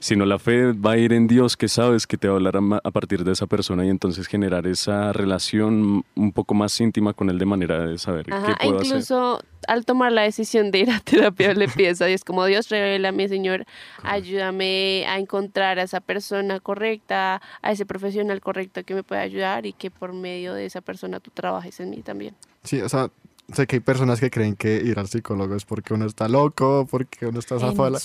[0.00, 2.60] sino la fe va a ir en Dios que sabes que te va a hablar
[2.82, 7.30] a, partir de esa persona y entonces generar esa relación un poco más íntima con
[7.30, 8.86] él de manera de saber Ajá, qué e puedo hacer.
[8.86, 12.68] incluso al tomar la decisión de ir a terapia le pides a Dios como Dios
[12.68, 13.66] revélame Señor,
[14.02, 19.66] ayúdame a encontrar a esa persona correcta, a ese profesional correcto que me pueda ayudar
[19.66, 22.34] y que por medio de esa persona tú trabajes en mí también.
[22.62, 23.10] Sí, o sea,
[23.52, 26.86] sé que hay personas que creen que ir al psicólogo es porque uno está loco,
[26.90, 27.98] porque uno está zafala.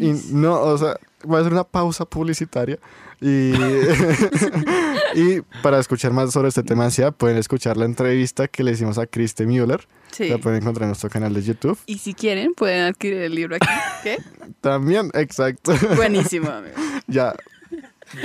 [0.00, 2.78] Y no, o sea, voy a hacer una pausa publicitaria
[3.20, 3.52] y,
[5.14, 8.98] y para escuchar más sobre este tema ansiedad pueden escuchar la entrevista que le hicimos
[8.98, 9.86] a Kriste Müller.
[10.12, 10.28] Sí.
[10.28, 11.78] La pueden encontrar en nuestro canal de YouTube.
[11.86, 13.68] Y si quieren, pueden adquirir el libro aquí.
[14.02, 14.18] ¿Qué?
[14.60, 15.72] También, exacto.
[15.96, 16.76] Buenísimo, amigo.
[17.06, 17.34] ya.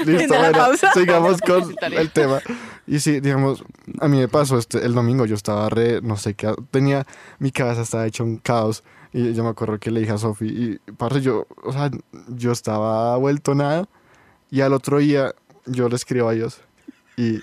[0.06, 0.92] Listo, ¿En la bueno, pausa?
[0.94, 2.42] sigamos con el tema.
[2.88, 3.64] Y sí, digamos,
[4.00, 7.06] a mí me pasó este, el domingo, yo estaba re, no sé qué, tenía,
[7.40, 8.84] mi cabeza estaba hecha un caos.
[9.12, 11.92] Y yo me acuerdo que le dije a Sofi, y parce, yo, o sea,
[12.30, 13.88] yo estaba vuelto nada.
[14.50, 15.34] Y al otro día
[15.66, 16.62] yo le escribo a Dios
[17.16, 17.40] y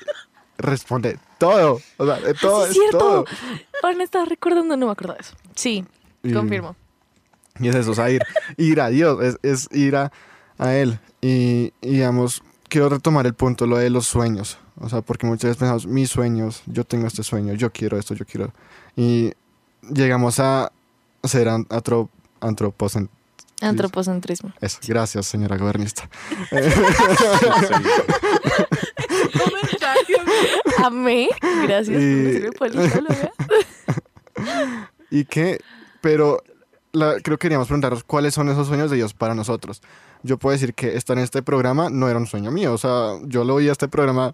[0.59, 1.81] responde todo.
[1.97, 2.99] O sea, de todo, Sí, es cierto.
[2.99, 3.25] todo.
[3.83, 5.35] Ahora estaba recordando, no me acuerdo de eso.
[5.55, 5.85] Sí,
[6.23, 6.77] Y- confirmo.
[7.61, 8.23] Y es eso, o sea, ir,
[8.57, 10.11] ir a Dios, es, es ir a,
[10.61, 11.01] a Él.
[11.21, 14.59] Y, y, digamos, quiero retomar el punto, lo de los sueños.
[14.81, 18.15] O sea, porque muchas veces pensamos, mis sueños, yo tengo este sueño, yo quiero esto,
[18.15, 18.53] yo quiero.
[18.97, 19.33] Y
[19.93, 20.71] llegamos a
[21.25, 22.09] ser an- atro-
[22.41, 23.09] antropocent-
[23.63, 24.55] Antropocentrismo.
[24.63, 26.09] Eso, gracias, señora gobernista.
[30.85, 31.29] Amé.
[31.67, 32.01] Gracias.
[32.01, 32.45] Y-
[35.21, 35.59] y que,
[36.01, 36.43] pero
[36.93, 39.83] la- creo que queríamos preguntarnos cuáles son esos sueños de Dios para nosotros.
[40.23, 42.73] Yo puedo decir que estar en este programa no era un sueño mío.
[42.75, 44.33] O sea, yo lo vi a este programa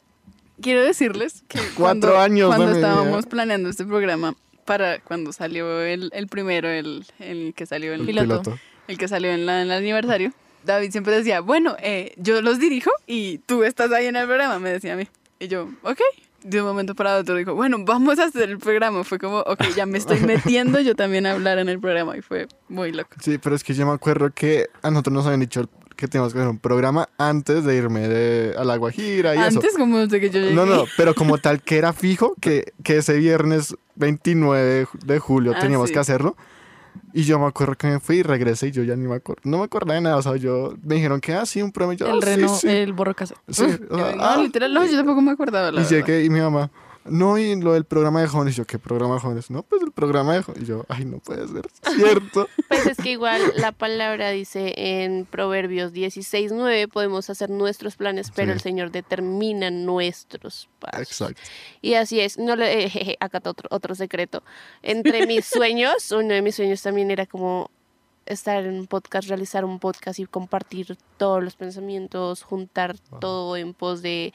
[0.61, 2.77] Quiero decirles que Cuatro cuando, años cuando vida.
[2.77, 8.01] estábamos planeando este programa para cuando salió el, el primero, el, el que salió el
[8.01, 8.27] el, Piloto.
[8.43, 8.59] piloto.
[8.89, 10.33] el que salió en, la- en el aniversario,
[10.65, 14.59] David siempre decía, bueno, eh, yo los dirijo y tú estás ahí en el programa,
[14.59, 15.07] me decía a mí.
[15.39, 16.01] Y yo, ok.
[16.49, 19.03] De un momento para otro dijo, bueno, vamos a hacer el programa.
[19.05, 22.23] Fue como, ok, ya me estoy metiendo yo también a hablar en el programa y
[22.23, 23.11] fue muy loco.
[23.21, 26.33] Sí, pero es que yo me acuerdo que a nosotros nos habían dicho que teníamos
[26.35, 29.47] que hacer un programa antes de irme de, a la Guajira y eso.
[29.59, 30.55] Antes, como desde que yo llegué.
[30.55, 34.99] No, no, pero como tal que era fijo que, que ese viernes 29 de ju-
[35.05, 35.95] de julio Ah, teníamos sí.
[35.95, 36.37] que hacerlo.
[37.13, 39.43] Y yo me acuerdo que me fui y regresé y yo ya ni me acuerdo.
[39.45, 40.17] No me acordaba de nada.
[40.17, 41.95] O sea, yo me dijeron que, ah, sí, un premio.
[41.95, 42.69] Yo, El "Ah, sí, reno, sí".
[42.69, 43.35] el borro caso.
[43.49, 44.37] Sí, o sea, no, ah.
[44.43, 45.71] literal, no, yo tampoco me acordaba.
[45.73, 45.91] La Y verdad.
[46.07, 46.71] llegué y mi mamá,
[47.09, 48.55] no, y lo del programa de jóvenes.
[48.55, 49.51] Y yo, ¿qué programa de jóvenes?
[49.51, 50.65] No, pues el programa de jóvenes.
[50.65, 51.67] Y yo, ay, no puede ser
[51.97, 52.49] cierto.
[52.69, 58.49] Pues es que igual la palabra dice en Proverbios 16.9 podemos hacer nuestros planes, pero
[58.49, 58.53] Sí.
[58.55, 61.01] el Señor determina nuestros pasos.
[61.01, 61.41] Exacto.
[61.81, 62.39] Y así es.
[62.39, 64.43] No le, jeje, acá está otro, otro secreto.
[64.83, 67.71] Entre mis sueños, uno de mis sueños también era como
[68.27, 73.73] estar en un podcast, realizar un podcast y compartir todos los pensamientos, juntar todo en
[73.73, 74.35] pos de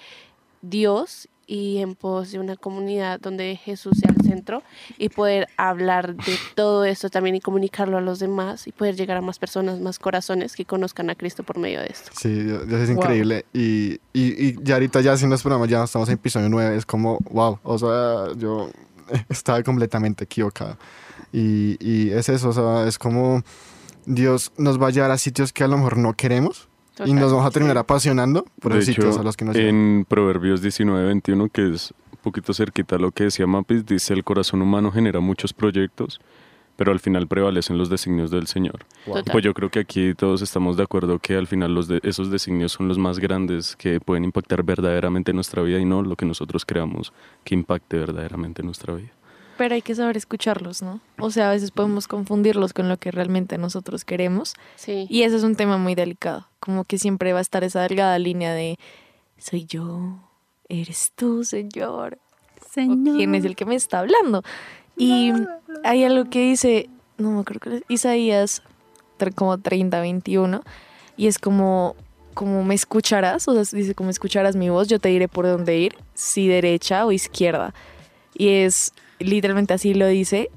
[0.61, 4.63] Dios y en pos de una comunidad donde Jesús sea el centro
[4.97, 9.17] y poder hablar de todo esto también y comunicarlo a los demás y poder llegar
[9.17, 12.11] a más personas, más corazones que conozcan a Cristo por medio de esto.
[12.13, 12.97] Sí, es Wow.
[12.97, 13.45] increíble.
[13.53, 16.85] Y, y, y ya ahorita ya haciendo este programa, ya estamos en episodio 9, es
[16.85, 18.69] como, wow, o sea, yo
[19.29, 20.77] estaba completamente equivocado.
[21.33, 23.41] Y, y es eso, o sea, es como
[24.05, 26.67] Dios nos va a llevar a sitios que a lo mejor no queremos
[27.05, 30.05] y nos vamos a terminar apasionando por De sitios hecho, a los que nos en
[30.07, 34.23] Proverbios 19, 21, que es un poquito cerquita a lo que decía Mapis, dice el
[34.23, 36.19] corazón humano genera muchos proyectos,
[36.75, 38.85] pero al final prevalecen los designios del Señor.
[39.05, 39.23] Total.
[39.31, 42.29] Pues yo creo que aquí todos estamos de acuerdo que al final los de, esos
[42.29, 46.25] designios son los más grandes que pueden impactar verdaderamente nuestra vida y no lo que
[46.25, 49.11] nosotros creamos que impacte verdaderamente nuestra vida.
[49.61, 51.01] Pero hay que saber escucharlos, ¿no?
[51.19, 54.55] O sea, a veces podemos confundirlos con lo que realmente nosotros queremos.
[54.75, 55.05] Sí.
[55.07, 56.47] Y ese es un tema muy delicado.
[56.59, 58.79] Como que siempre va a estar esa delgada línea de
[59.37, 60.17] soy yo,
[60.67, 62.17] eres tú, Señor.
[62.57, 64.41] ¿O quién es el que me está hablando?
[64.97, 65.31] Y
[65.83, 68.63] hay algo que dice, no me acuerdo que es Isaías
[69.35, 70.63] como 30, 21,
[71.17, 71.95] y es como,
[72.33, 75.77] como me escucharás, o sea, dice como escucharás mi voz, yo te diré por dónde
[75.77, 77.75] ir, si derecha o izquierda.
[78.33, 80.49] Y es literalmente así lo dice,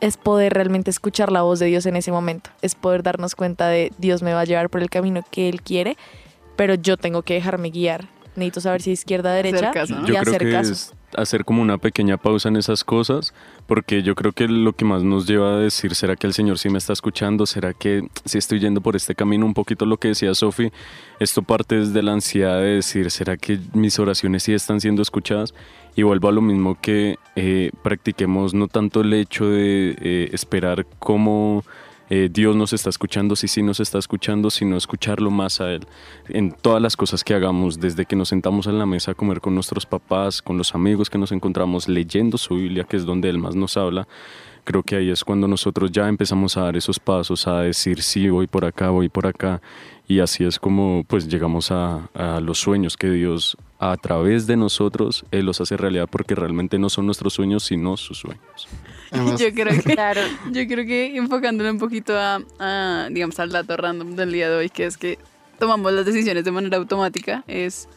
[0.00, 3.68] es poder realmente escuchar la voz de Dios en ese momento, es poder darnos cuenta
[3.68, 5.96] de Dios me va a llevar por el camino que Él quiere,
[6.56, 8.08] pero yo tengo que dejarme guiar.
[8.36, 10.08] Necesito saber si izquierda, derecha caso, ¿no?
[10.08, 10.72] y Yo creo hacer que caso.
[10.72, 13.32] es hacer como una pequeña pausa en esas cosas,
[13.66, 16.58] porque yo creo que lo que más nos lleva a decir, ¿será que el Señor
[16.58, 17.46] sí me está escuchando?
[17.46, 19.46] ¿Será que si estoy yendo por este camino?
[19.46, 20.70] Un poquito lo que decía Sofi,
[21.20, 25.54] esto parte desde la ansiedad de decir, ¿será que mis oraciones sí están siendo escuchadas?
[25.96, 30.86] Y vuelvo a lo mismo que eh, practiquemos no tanto el hecho de eh, esperar
[30.98, 31.62] cómo
[32.10, 35.86] eh, Dios nos está escuchando, sí, sí nos está escuchando, sino escucharlo más a Él
[36.28, 39.40] en todas las cosas que hagamos, desde que nos sentamos en la mesa a comer
[39.40, 43.30] con nuestros papás, con los amigos que nos encontramos, leyendo su Biblia, que es donde
[43.30, 44.06] Él más nos habla.
[44.64, 48.28] Creo que ahí es cuando nosotros ya empezamos a dar esos pasos, a decir, sí,
[48.28, 49.62] voy por acá, voy por acá.
[50.06, 53.56] Y así es como pues llegamos a, a los sueños que Dios
[53.92, 57.96] a través de nosotros, Él los hace realidad porque realmente no son nuestros sueños, sino
[57.96, 58.68] sus sueños.
[59.38, 60.22] Yo creo que, Claro.
[60.50, 64.56] yo creo que enfocándolo un poquito a, a, digamos, al dato random del día de
[64.56, 65.18] hoy, que es que
[65.58, 67.88] tomamos las decisiones de manera automática, es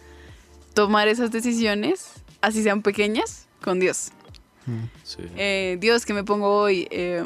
[0.73, 4.12] tomar esas decisiones, así sean pequeñas, con Dios.
[5.04, 5.19] Sí.
[5.38, 6.88] Eh, Dios, que me pongo hoy?
[6.91, 7.23] Eh,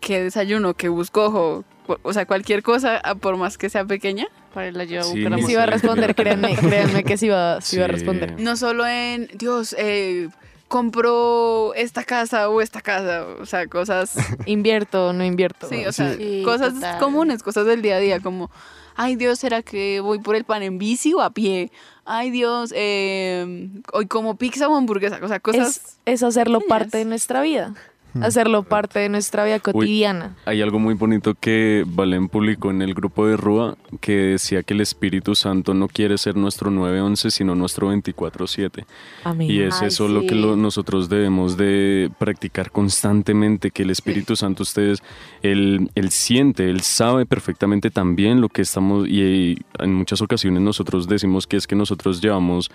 [0.00, 0.74] ¿Qué desayuno?
[0.74, 1.64] ¿Qué busco?
[2.02, 4.28] O sea, cualquier cosa, por más que sea pequeña.
[4.54, 7.84] Para la lleva Sí, sí iba a responder, créanme, créanme que sí iba, sí iba
[7.86, 8.40] a responder.
[8.40, 10.28] No solo en, Dios, eh,
[10.68, 13.24] compro esta casa o esta casa.
[13.40, 14.14] O sea, cosas
[14.46, 15.68] Invierto, no invierto.
[15.68, 16.98] Sí, o sea, Sí, cosas total.
[16.98, 18.50] comunes, cosas del día a día, como,
[18.96, 21.70] ay Dios, ¿será que voy por el pan en bici o a pie?
[22.04, 25.68] Ay Dios, eh, hoy como pizza o hamburguesa, o sea, cosas...
[25.76, 26.78] es, es hacerlo pequeñas.
[26.80, 27.74] parte de nuestra vida.
[28.22, 30.36] Hacerlo parte de nuestra vida cotidiana.
[30.44, 34.74] Hay algo muy bonito que Valen publicó en el grupo de Rúa que decía que
[34.74, 38.84] el Espíritu Santo no quiere ser nuestro 911 sino nuestro 24/7.
[39.24, 39.50] Amén.
[39.50, 44.36] Y es Ay, eso lo que lo- nosotros debemos de practicar constantemente, que el Espíritu
[44.36, 45.02] Santo ustedes,
[45.42, 51.08] él, él siente, él sabe perfectamente también lo que estamos, y en muchas ocasiones nosotros
[51.08, 52.70] decimos que es que nosotros llevamos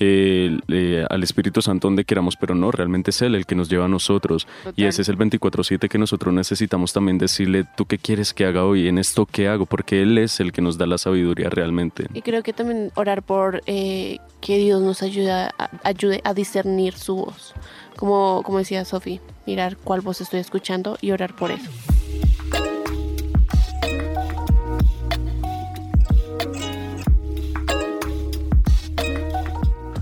[0.00, 3.68] eh, eh, al Espíritu Santo donde queramos, pero no, realmente es Él el que nos
[3.68, 4.46] lleva a nosotros.
[4.60, 4.84] Y Total.
[4.86, 8.88] ese es el 24/7 que nosotros necesitamos también decirle, ¿tú qué quieres que haga hoy?
[8.88, 9.66] ¿En esto qué hago?
[9.66, 12.06] Porque Él es el que nos da la sabiduría realmente.
[12.14, 16.94] Y creo que también orar por eh, que Dios nos ayude a, ayude a discernir
[16.94, 17.54] su voz.
[17.96, 21.70] Como, como decía Sofi, mirar cuál voz estoy escuchando y orar por eso.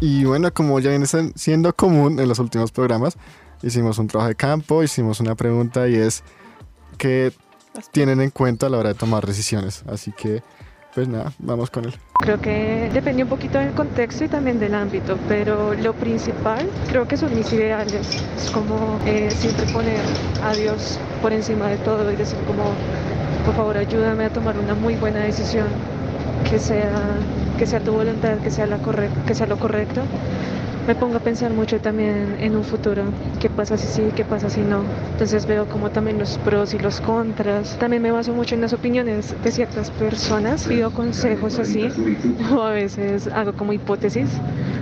[0.01, 3.17] Y bueno, como ya viene siendo común en los últimos programas,
[3.63, 6.23] hicimos un trabajo de campo, hicimos una pregunta y es
[6.99, 7.33] ¿qué
[7.93, 9.85] tienen en cuenta a la hora de tomar decisiones?
[9.89, 10.43] Así que,
[10.95, 11.95] pues nada, vamos con él.
[12.21, 17.07] Creo que depende un poquito del contexto y también del ámbito, pero lo principal creo
[17.07, 18.23] que son mis ideales.
[18.37, 20.01] Es como eh, siempre poner
[20.43, 22.65] a Dios por encima de todo y decir como,
[23.45, 25.69] por favor, ayúdame a tomar una muy buena decisión,
[26.51, 26.91] que sea,
[27.59, 28.79] que sea tu voluntad, que sea, la
[29.27, 30.03] que sea lo correcto.
[30.87, 33.03] Me pongo a pensar mucho también en un futuro,
[33.41, 34.83] qué pasa si sí, qué pasa si no.
[35.13, 37.77] Entonces veo como también los pros y los contras.
[37.79, 41.89] También me baso mucho en las opiniones de ciertas personas, pido consejos así,
[42.55, 44.29] o a veces hago como hipótesis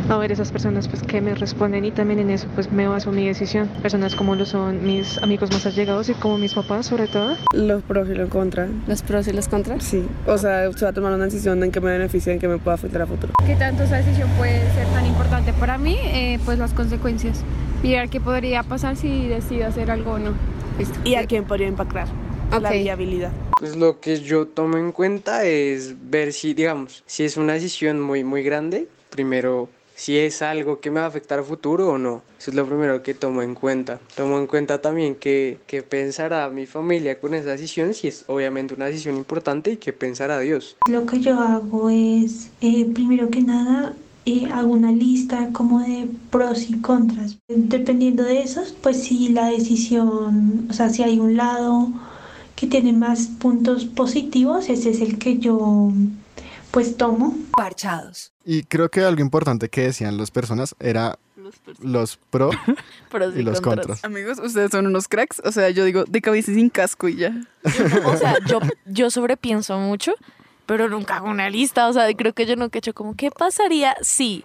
[0.08, 3.10] a ver esas personas pues que me responden y también en eso pues me baso
[3.10, 3.68] mi decisión.
[3.80, 7.36] Personas como lo son mis amigos más allegados y como mis papás sobre todo.
[7.54, 8.68] Los pros y los contras.
[8.86, 9.82] Los pros y los contras.
[9.82, 10.06] Sí.
[10.26, 12.58] O sea, se va a tomar una decisión en que me beneficie, en que me
[12.58, 13.32] pueda afectar a futuro.
[13.46, 15.93] ¿Qué tanto esa decisión puede ser tan importante para mí?
[16.04, 17.42] Eh, pues las consecuencias.
[17.82, 20.32] Mirar qué podría pasar si decido hacer algo o no.
[20.78, 20.98] Listo.
[21.04, 22.08] ¿Y a quién podría impactar?
[22.50, 22.74] La Ok.
[22.74, 23.30] viabilidad.
[23.58, 28.00] Pues lo que yo tomo en cuenta es ver si, digamos, si es una decisión
[28.00, 31.98] muy, muy grande, primero si es algo que me va a afectar a futuro o
[31.98, 32.22] no.
[32.38, 34.00] Eso es lo primero que tomo en cuenta.
[34.16, 38.74] Tomo en cuenta también que, que pensará mi familia con esa decisión, si es obviamente
[38.74, 40.76] una decisión importante y que pensará Dios.
[40.90, 43.94] Lo que yo hago es, eh, primero que nada,
[44.26, 47.38] eh, hago una lista como de pros y contras.
[47.48, 51.88] Dependiendo de esos, pues si la decisión, o sea, si hay un lado
[52.56, 55.92] que tiene más puntos positivos, ese es el que yo
[56.70, 57.36] pues tomo.
[57.56, 58.32] Parchados.
[58.44, 61.18] Y creo que algo importante que decían las personas era
[61.80, 62.50] los pro
[63.10, 64.04] Pros y los contras.
[64.04, 65.40] Amigos, ustedes son unos cracks.
[65.44, 67.34] O sea, yo digo, de cabeza y sin casco y ya.
[68.06, 70.14] O sea, yo, yo sobrepienso mucho,
[70.66, 71.88] pero nunca hago una lista.
[71.88, 74.44] O sea, creo que yo nunca he hecho como, ¿qué pasaría si?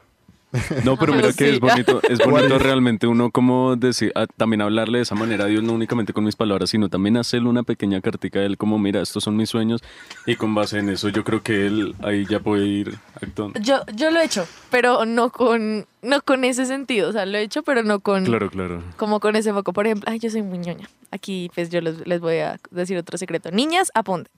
[0.84, 1.46] No, pero mira que Sí.
[1.52, 5.48] es bonito, es bonito realmente uno como decir, ah, también hablarle de esa manera a
[5.48, 8.80] Dios, no únicamente con mis palabras, sino también hacerle una pequeña cartica a él, como
[8.80, 9.82] mira, estos son mis sueños,
[10.26, 13.60] y con base en eso yo creo que él ahí ya puede ir actuando.
[13.60, 17.38] Yo, yo lo he hecho, pero no con no con ese sentido, o sea, lo
[17.38, 18.82] he hecho, pero no con, Claro, claro.
[18.98, 19.74] como con ese foco.
[19.74, 20.88] Por ejemplo, ay, yo soy muy ñoña.
[21.12, 23.52] Aquí pues yo les, les voy a decir otro secreto.
[23.52, 24.32] Niñas, apunten.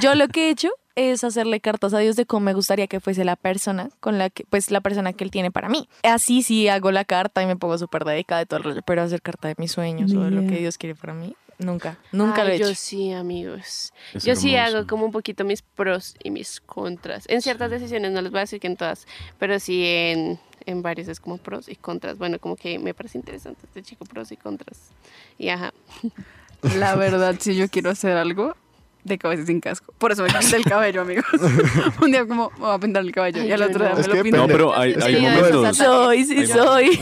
[0.00, 3.00] Yo lo que he hecho es hacerle cartas a Dios de cómo me gustaría que
[3.00, 5.88] fuese la persona con la que, pues la persona que él tiene para mí.
[6.02, 9.00] Así sí hago la carta y me pongo súper dedicada de todo el rollo, pero
[9.02, 12.42] hacer carta de mis sueños o de lo que Dios quiere para mí, nunca, nunca
[12.42, 12.74] Ay, lo he yo hecho.
[12.74, 13.94] sí, amigos.
[14.12, 17.24] Es yo sí hago como un poquito mis pros y mis contras.
[17.28, 19.06] En ciertas decisiones, no les voy a decir que en todas,
[19.38, 22.18] pero sí en, en varios es como pros y contras.
[22.18, 24.90] Bueno, como que me parece interesante este chico, pros y contras.
[25.38, 25.72] Y ajá.
[26.78, 28.54] La verdad, si yo quiero hacer algo,
[29.04, 29.92] de cabeza sin casco.
[29.98, 31.24] Por eso me pinté el cabello, amigos.
[32.00, 33.42] Un día como, me voy a pintar el cabello.
[33.42, 33.84] Ay, y al otro no.
[33.86, 34.36] día me Es lo que pinto.
[34.38, 35.76] No, pero hay, hay ya momentos.
[35.76, 37.00] Soy, sí Hay- soy.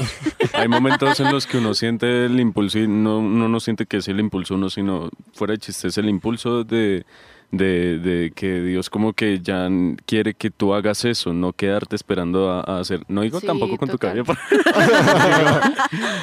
[0.54, 3.98] Hay momentos en los que uno siente el impulso y no, uno no siente que
[3.98, 7.04] es el impulso uno, sino fuera de chiste, es el impulso de,
[7.52, 9.68] de, de que Dios como que ya
[10.06, 13.00] quiere que tú hagas eso, no quedarte esperando a, a hacer.
[13.08, 14.24] No digo Sí, tampoco con tu cabello.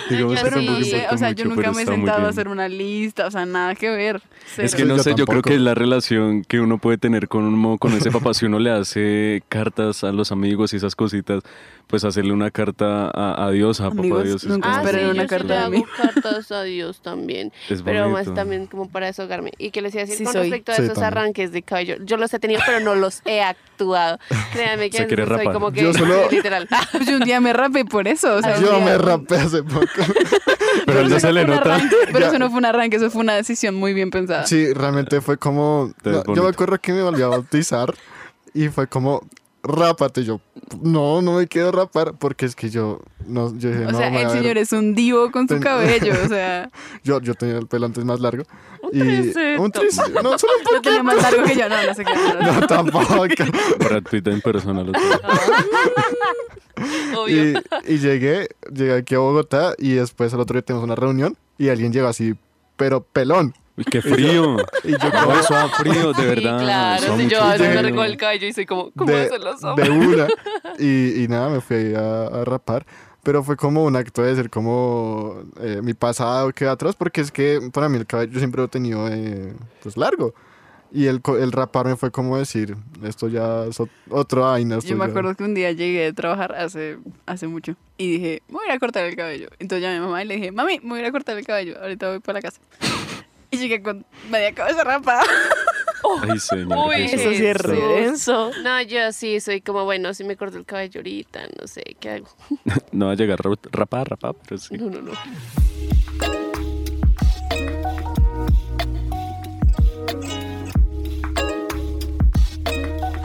[0.09, 0.65] yo Pero sí.
[0.65, 3.45] no sé, o sea, yo nunca me he sentado a hacer una lista, o sea,
[3.45, 4.21] nada que ver.
[4.57, 7.27] Es que no Yo sé, yo creo que es la relación que uno puede tener
[7.27, 8.33] con, uno- con ese papá.
[8.33, 11.43] Si uno le hace cartas a los amigos y esas cositas,
[11.87, 14.43] pues hacerle una carta a, a Dios, a Amigos, papá Dios.
[14.43, 15.83] Es, nunca Ah, sí, una yo sí carta le hago mí.
[15.97, 17.51] cartas a Dios también.
[17.69, 19.51] es Pero más también como para desahogarme.
[19.57, 20.41] Y que les iba a decir Sí con soy.
[20.49, 21.13] respecto a Sí, esos también.
[21.17, 21.95] Arranques de cabello.
[22.01, 24.19] Yo los he tenido, pero no los he actuado.
[24.53, 25.53] Créanme que Se quiere soy rapar.
[25.53, 26.67] como que Yo solo- literal.
[27.07, 28.35] Yo un día me rapé por eso.
[28.35, 29.85] O sea, un Yo día- me rapé hace poco.
[30.85, 31.75] Pero no eso se le fue un nota.
[31.75, 32.27] arranque, pero Ya.
[32.27, 34.45] eso no fue un arranque, eso fue una decisión muy bien pensada.
[34.45, 35.91] Sí, realmente fue como...
[36.01, 37.93] Te ves no, yo me acuerdo que me volví a bautizar
[38.53, 39.21] y fue como,
[39.67, 40.23] rápate.
[40.23, 40.39] Yo,
[40.81, 43.01] no, no me quiero rapar porque es que yo...
[43.25, 46.27] No, yo dije, O no, sea, el señor es un divo con su cabello, o
[46.29, 46.69] sea,
[47.03, 48.43] Yo, yo tenía el pelo antes más largo.
[48.93, 49.61] y tricito.
[49.61, 50.23] Un tricito.
[50.23, 52.13] No, solo un lo tenía más largo que yo, no, no sé qué.
[52.41, 53.25] No, tampoco.
[53.79, 54.83] Brad Pitt en persona.
[54.83, 54.93] lo
[57.27, 57.53] y,
[57.87, 61.69] y llegué, llegué aquí a Bogotá y después al otro día tenemos una reunión y
[61.69, 62.35] alguien llegó así,
[62.75, 63.53] pero pelón.
[63.77, 64.57] Uy, qué frío.
[64.83, 66.59] Y yo No, eso da frío, de verdad.
[66.59, 67.17] Sí, claro.
[67.17, 69.61] Si yo a veces me recojo el cabello y soy como, ¿cómo de, hacen los
[69.61, 69.89] de hombres?
[69.89, 70.27] una.
[70.79, 72.85] Y, y nada, me fui a, a rapar.
[73.23, 77.31] Pero fue como un acto de ser como eh, mi pasado queda atrás, porque es
[77.31, 79.53] que para mí el cabello siempre lo he tenido eh,
[79.83, 80.33] pues largo.
[80.93, 84.79] Y el, el raparme fue como decir, esto ya es ot- otro vaina.
[84.79, 88.41] Yo me ya- acuerdo que un día llegué de trabajar hace, hace mucho y dije,
[88.47, 89.49] me voy a cortar el cabello.
[89.59, 91.75] Entonces llamé a mi mamá y le dije, mami, me voy a cortar el cabello,
[91.81, 92.61] ahorita voy para la casa.
[93.51, 95.23] Y llegué con media cabeza rapada.
[96.29, 96.87] Ay, señor.
[96.89, 97.21] Uy, Jesús.
[97.21, 97.63] Eso sí es
[98.03, 98.51] denso.
[98.63, 102.09] No, yo sí soy como, bueno, si me corto el cabello ahorita, no sé, ¿qué
[102.11, 102.27] hago?
[102.91, 104.77] No va a llegar ra- rapa, rapa, pero sí.
[104.77, 105.11] No, no, no.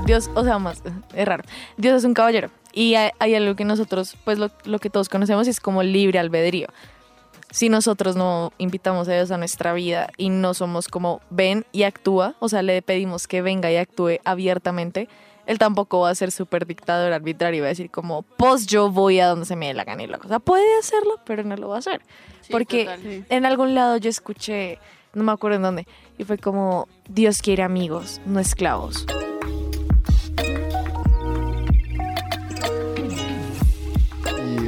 [0.07, 0.83] Dios, o sea, más,
[1.15, 1.45] es raro.
[1.77, 2.51] Dios es un caballero.
[2.73, 6.19] Y hay, hay algo que nosotros, pues lo, lo que todos conocemos es como libre
[6.19, 6.69] albedrío.
[7.53, 11.83] Si nosotros no invitamos a Dios a nuestra vida y no somos como ven y
[11.83, 15.07] actúa, o sea, le pedimos que venga y actúe abiertamente,
[15.45, 18.91] Él tampoco va a ser súper dictador arbitrario y va a decir como, pues yo
[18.91, 20.39] voy a donde se me dé la gana y la cosa.
[20.39, 22.01] Puede hacerlo, pero no lo va a hacer.
[22.51, 23.27] Porque total.
[23.29, 24.79] en algún lado yo escuché,
[25.13, 25.87] no me acuerdo en dónde,
[26.17, 29.05] y fue como, Dios quiere amigos, no esclavos.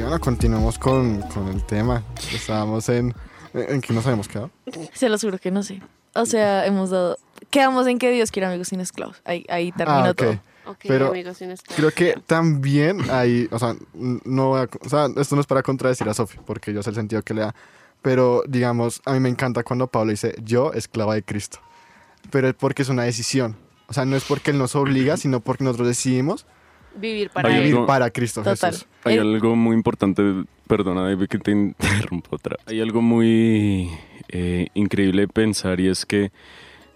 [0.05, 2.03] Bueno, continuamos con, con el tema.
[2.33, 3.13] Estábamos en...
[3.53, 4.51] ¿En qué nos habíamos quedado?
[4.93, 5.81] Se los juro que no sé.
[6.13, 7.17] O sea, hemos dado...
[7.49, 9.21] Quedamos en que Dios quiere amigos sin esclavos.
[9.25, 10.15] Ahí, ahí terminó Ah, ok.
[10.17, 10.39] todo.
[10.67, 11.77] Ok, Pero amigos sin esclavos.
[11.77, 15.63] Creo que también hay, o sea, no voy a- o sea, esto no es para
[15.63, 17.55] contradecir a Sofi, porque yo sé el sentido que le da,
[18.01, 21.59] pero digamos, a mí me encanta cuando Pablo dice, yo esclava de Cristo,
[22.31, 23.55] pero es porque es una decisión,
[23.87, 26.45] o sea, no es porque Él nos obliga, sino porque nosotros decidimos
[26.95, 27.61] Vivir para Hay él.
[27.61, 28.71] vivir algo- para Cristo Total.
[28.71, 28.87] Jesús.
[29.03, 30.23] Hay El- algo muy importante,
[30.67, 32.57] perdona David que te interrumpo otra.
[32.65, 33.89] Hay algo muy
[34.29, 36.31] eh, increíble de pensar y es que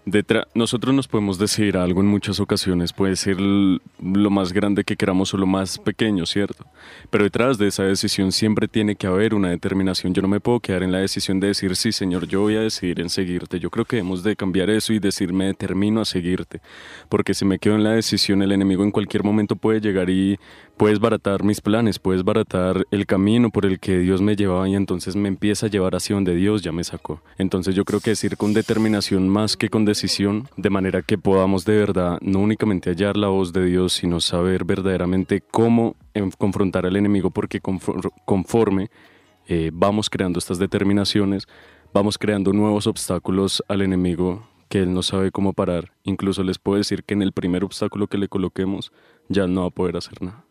[0.04, 4.96] detrás, nosotros nos podemos decir algo en muchas ocasiones, puede ser lo más grande que
[4.96, 6.64] queramos o lo más pequeño, ¿cierto?
[7.10, 10.14] Pero detrás de esa decisión siempre tiene que haber una determinación.
[10.14, 12.60] Yo no me puedo quedar en la decisión de decir, sí, Señor, yo voy a
[12.60, 13.60] decidir en seguirte.
[13.60, 16.60] Yo creo que hemos de cambiar eso y decir, me determino a seguirte.
[17.08, 20.38] Porque si me quedo en la decisión, el enemigo en cualquier momento puede llegar y
[20.80, 24.74] puedes baratar mis planes, puedes baratar el camino por el que Dios me llevaba y
[24.74, 27.20] entonces me empieza a llevar hacia donde Dios ya me sacó.
[27.36, 31.66] Entonces yo creo que decir con determinación más que con decisión, de manera que podamos
[31.66, 35.96] de verdad no únicamente hallar la voz de Dios, sino saber verdaderamente cómo
[36.38, 38.88] confrontar al enemigo, porque confor- conforme
[39.48, 41.46] eh, vamos creando estas determinaciones,
[41.92, 45.92] vamos creando nuevos obstáculos al enemigo que él no sabe cómo parar.
[46.04, 48.92] Incluso les puedo decir que en el primer obstáculo que le coloquemos,
[49.28, 50.46] ya no va a poder hacer nada.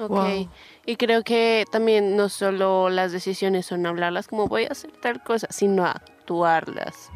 [0.00, 0.08] Ok.
[0.10, 0.48] Wow.
[0.86, 5.22] Y creo que también no solo las decisiones son hablarlas como voy a hacer tal
[5.22, 7.10] cosa, sino actuarlas.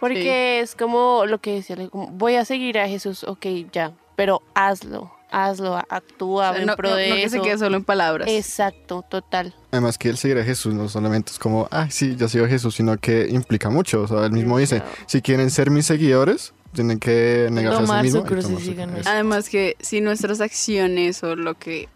[0.00, 4.42] Porque es como lo que decía, como, voy a seguir a Jesús, ok, ya, pero
[4.54, 7.36] hazlo, hazlo, actúa O sea, en no, pro no- de no que eso.
[7.36, 8.28] se quede solo en palabras.
[8.28, 9.54] Exacto, total.
[9.70, 12.48] Además que el seguir a Jesús no solamente es como, ah, sí, yo sigo a
[12.48, 14.02] Jesús, sino que implica mucho.
[14.02, 17.86] O sea, él mismo dice, si quieren ser mis seguidores, tienen que negarse a sí
[17.86, 18.20] Tomar su mismo.
[18.20, 19.06] y cruz y tomar su cruz.
[19.06, 21.88] Además que si nuestras acciones o lo que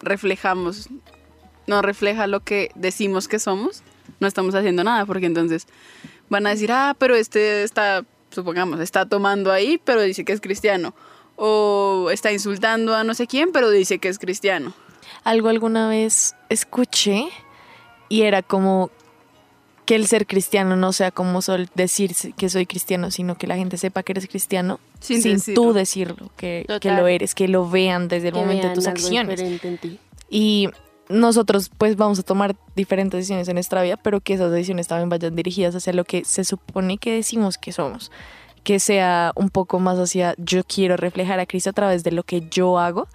[0.00, 0.88] reflejamos
[1.68, 3.82] no refleja lo que decimos que somos,
[4.18, 5.66] no estamos haciendo nada, porque entonces
[6.28, 10.40] van a decir, ah, pero este está, supongamos, está tomando ahí, pero dice que es
[10.40, 10.94] cristiano.
[11.36, 14.72] O está insultando a no sé quién, pero dice que es cristiano.
[15.22, 17.28] Algo alguna vez escuché
[18.08, 18.90] y era como
[19.88, 23.56] que el ser cristiano no sea como sol decir que soy cristiano, sino que la
[23.56, 25.62] gente sepa que eres cristiano Sin sin, decirlo.
[25.62, 29.40] tú decirlo, que, lo eres, que lo vean desde el Que momento de tus acciones.
[29.40, 29.98] diferente en ti.
[30.28, 30.68] Y
[31.08, 35.08] nosotros pues vamos a tomar diferentes decisiones en nuestra vida, pero que esas decisiones también
[35.08, 38.12] vayan dirigidas hacia lo que se supone que decimos que somos.
[38.64, 42.24] Que sea un poco más hacia yo quiero reflejar a Cristo a través de lo
[42.24, 43.08] que yo hago,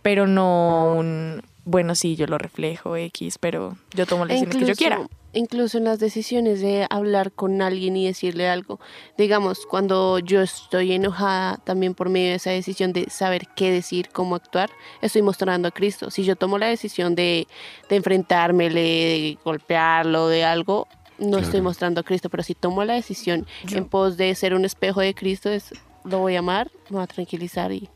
[0.00, 4.66] pero no un, bueno, sí, yo lo reflejo X, pero yo tomo las decisiones que
[4.66, 5.06] yo quiera.
[5.32, 8.80] Incluso en las decisiones de hablar con alguien y decirle algo.
[9.16, 14.08] Digamos, cuando yo estoy enojada también por medio de esa decisión de saber qué decir,
[14.12, 14.70] cómo actuar,
[15.02, 16.10] estoy mostrando a Cristo.
[16.10, 17.46] Si yo tomo la decisión de,
[17.88, 20.88] de enfrentármele, de golpearlo, de algo,
[21.20, 22.28] no estoy mostrando a Cristo.
[22.28, 25.72] Pero si tomo la decisión en pos de ser un espejo de Cristo, es,
[26.04, 27.88] lo voy a amar, me voy a tranquilizar y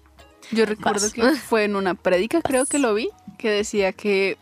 [0.53, 3.09] Yo recuerdo que fue en una prédica, creo que lo vi,
[3.39, 4.39] que decía que...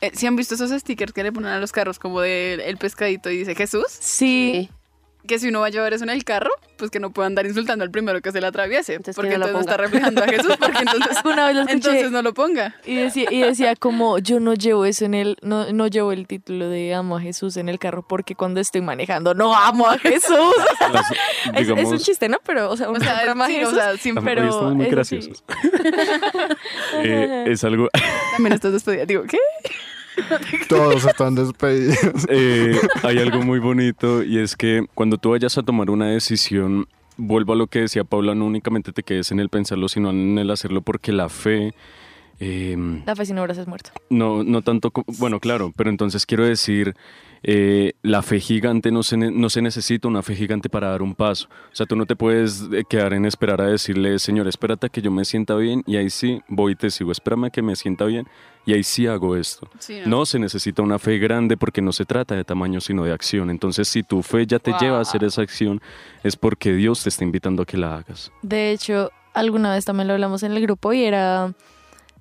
[0.00, 2.76] eh, ¿Sí han visto esos stickers que le ponen a los carros como de el
[2.76, 3.86] pescadito y dice Jesús?
[3.88, 4.70] Sí,
[5.26, 7.46] Que si uno va a llevar eso en el carro, pues que no pueda andar
[7.46, 8.94] insultando al primero que se le atraviese.
[8.94, 11.60] Entonces, porque que no entonces no está reflejando a Jesús, porque entonces, una vez lo
[11.62, 12.74] escuché entonces no lo ponga.
[12.84, 16.26] y decía, y decía como yo no llevo eso en el, no, no llevo el
[16.26, 19.98] título de amo a Jesús en el carro porque cuando estoy manejando no amo a
[19.98, 20.54] Jesús.
[20.92, 21.10] Las-
[21.54, 22.38] Es, es un chiste, ¿no?
[22.44, 25.42] Pero, o sea, uno O sea, sí, o sea, Estamos- pero estamos muy graciosos.
[25.46, 25.58] sí.
[27.02, 27.88] eh, es algo,
[28.32, 29.04] también estás despedida.
[29.06, 29.38] Digo, ¿qué?
[30.68, 31.98] Todos están despedidos.
[32.28, 36.86] eh, hay algo muy bonito y es que cuando tú vayas a tomar una decisión,
[37.16, 40.38] vuelvo a lo que decía Paula, no únicamente te quedes en el pensarlo, sino en
[40.38, 41.74] el hacerlo porque la fe...
[42.40, 43.90] eh, La fe sin obras es muerto.
[44.10, 46.94] No, no tanto, bueno, claro, pero entonces quiero decir,
[47.42, 51.14] eh, la fe gigante no se, no se necesita una fe gigante para dar un
[51.14, 51.48] paso.
[51.72, 54.88] O sea, tú no te puedes eh, quedar en esperar a decirle, Señor, espérate a
[54.90, 57.62] que yo me sienta bien y ahí sí voy y te sigo, espérame a que
[57.62, 58.26] me sienta bien
[58.66, 59.70] y ahí sí hago esto.
[59.78, 63.12] Sí, No se necesita una fe grande porque no se trata de tamaño, sino de
[63.12, 63.48] acción.
[63.48, 65.80] Entonces, si tu fe ya te lleva a hacer esa acción,
[66.24, 68.30] es porque Dios te está invitando a que la hagas.
[68.42, 71.54] De hecho, alguna vez también lo hablamos en el grupo y era,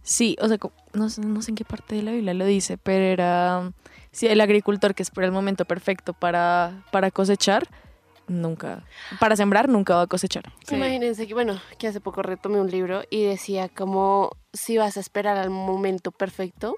[0.03, 0.57] sí, o sea,
[0.93, 3.71] no, sé- no sé en qué parte de la Biblia lo dice, pero era,
[4.11, 7.67] sí, el agricultor que espera el momento perfecto para, para cosechar,
[8.27, 8.83] nunca,
[9.19, 10.51] para sembrar, nunca va a cosechar.
[10.67, 10.75] Sí.
[10.75, 14.99] Imagínense que, bueno, que hace poco retomé un libro y decía como si vas a
[14.99, 16.75] esperar al momento perfecto,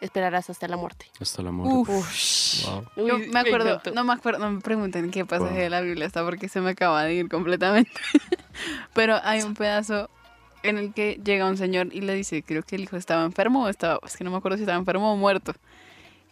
[0.00, 1.06] esperarás hasta la muerte.
[1.20, 1.90] Hasta la muerte.
[1.92, 2.64] Uf.
[2.64, 2.84] Wow.
[3.06, 5.60] Yo Uy, me acuerdo, no me acuerdo, no me pregunten en qué pasaje Wow.
[5.62, 7.90] de la Biblia está porque se me acaba de ir completamente.
[8.94, 10.08] Pero hay un pedazo
[10.62, 13.64] en el que llega un señor y le dice, creo que el hijo estaba enfermo
[13.64, 15.52] o estaba, es que no me acuerdo si estaba enfermo o muerto.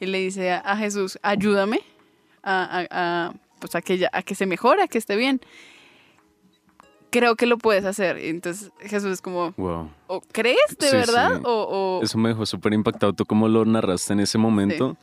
[0.01, 1.81] Y le dice a, a Jesús, ayúdame
[2.43, 2.87] a, a-
[3.29, 5.41] a, pues a que, ya- a que se mejore, a que esté bien.
[7.19, 8.19] Creo que lo puedes hacer.
[8.19, 9.89] Y entonces Jesús es como, Wow.
[10.07, 11.29] ¿o crees de Sí, verdad?
[11.37, 11.41] sí.
[11.45, 13.13] O, o- Eso me dejó súper impactado.
[13.15, 14.97] ¿Tú cómo lo narraste en ese momento?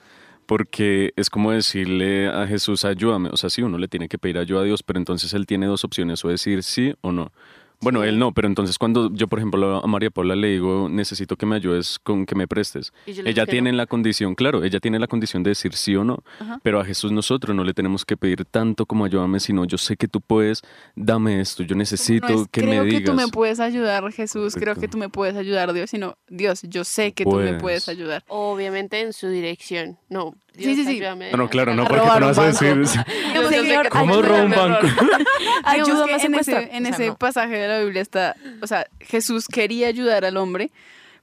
[0.46, 3.30] Porque es como decirle a Jesús, ayúdame.
[3.32, 5.66] O sea, sí, uno le tiene que pedir ayuda a Dios, pero entonces él tiene
[5.66, 7.32] dos opciones, o decir sí o no.
[7.84, 11.36] Bueno, él no, pero entonces cuando yo, por ejemplo, a María Paula le digo, necesito
[11.36, 12.94] que me ayudes con que me prestes.
[13.06, 13.78] Ella que tiene no.
[13.78, 16.60] la condición, claro, ella tiene la condición de decir sí o no, Ajá.
[16.64, 19.98] pero a Jesús nosotros no le tenemos que pedir tanto como ayúdame, sino yo sé
[19.98, 20.62] que tú puedes,
[20.96, 23.04] dame esto, yo necesito no es, que creo me que digas.
[23.12, 26.84] tú me puedes ayudar, Jesús, creo que tú me puedes ayudar, Dios, sino Dios, yo
[26.84, 27.90] sé que tú me Puedes.
[27.90, 28.24] ayudar.
[28.28, 29.98] Obviamente en su dirección.
[30.10, 30.90] No, Dios, sí, sí.
[30.92, 32.76] ayúdame No, no, claro, no, porque tú no vas a decir,
[33.34, 34.88] que- Señor, ¿cómo robo un a banco?
[35.64, 37.16] Ayúdame que a en ese, en O sea, ese no.
[37.18, 40.70] pasaje de la Biblia está, o sea, Jesús quería ayudar al hombre,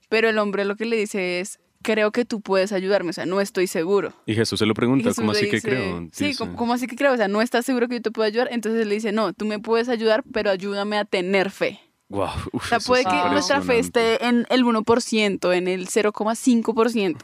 [0.08, 3.24] pero el hombre lo que le dice es, creo que tú puedes ayudarme, o sea,
[3.26, 4.12] no estoy seguro.
[4.26, 6.08] Y Jesús se lo pregunta, ¿cómo así que dice- creo?
[6.12, 6.34] Sí.
[6.34, 7.12] ¿cómo, cómo así que creo?
[7.12, 9.32] O sea, no estás seguro que yo te puedo ayudar, entonces él le dice, no,
[9.32, 11.80] tú me puedes ayudar, pero ayúdame a tener fe.
[12.08, 15.86] Guau, uf, O sea, puede es que nuestra fe esté en el 1%, en el
[15.86, 17.16] 0,5%.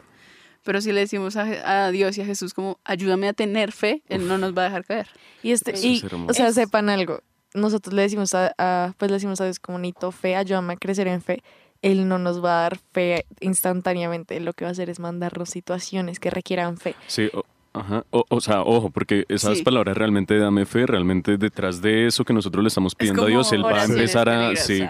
[0.67, 4.03] Pero si le decimos a, a Dios y a Jesús como, ayúdame a tener fe,
[4.09, 5.07] Él no nos va a dejar caer.
[5.43, 7.21] Y este, Eso y, es o sea, sepan algo.
[7.55, 10.77] Nosotros le decimos a, a- pues le decimos a Dios como necesito fe, ayúdame a
[10.77, 11.43] crecer en fe.
[11.83, 14.41] Él no nos va a dar fe instantáneamente.
[14.41, 16.97] Lo que va a hacer es mandarnos situaciones que requieran fe.
[17.07, 17.45] Sí, o,
[17.79, 18.05] ajá.
[18.11, 19.63] O, o sea, ojo, porque esas Sí.
[19.63, 23.53] palabras realmente dame fe, realmente detrás de eso que nosotros le estamos pidiendo a Dios,
[23.53, 24.57] Él va a empezar a...
[24.57, 24.83] Sí.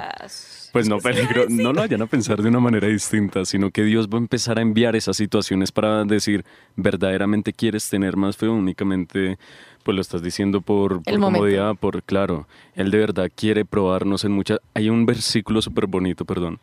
[0.77, 4.09] Pues no peligro, no lo vayan a pensar de una manera distinta, sino que Dios
[4.09, 6.45] va a empezar a enviar esas situaciones para decir,
[6.77, 9.39] verdaderamente quieres tener más fe únicamente,
[9.85, 14.33] pues lo estás diciendo por, por comodidad, por claro, Él de verdad quiere probarnos en
[14.33, 14.59] muchas...
[14.75, 16.59] Hay un versículo súper bonito, perdón,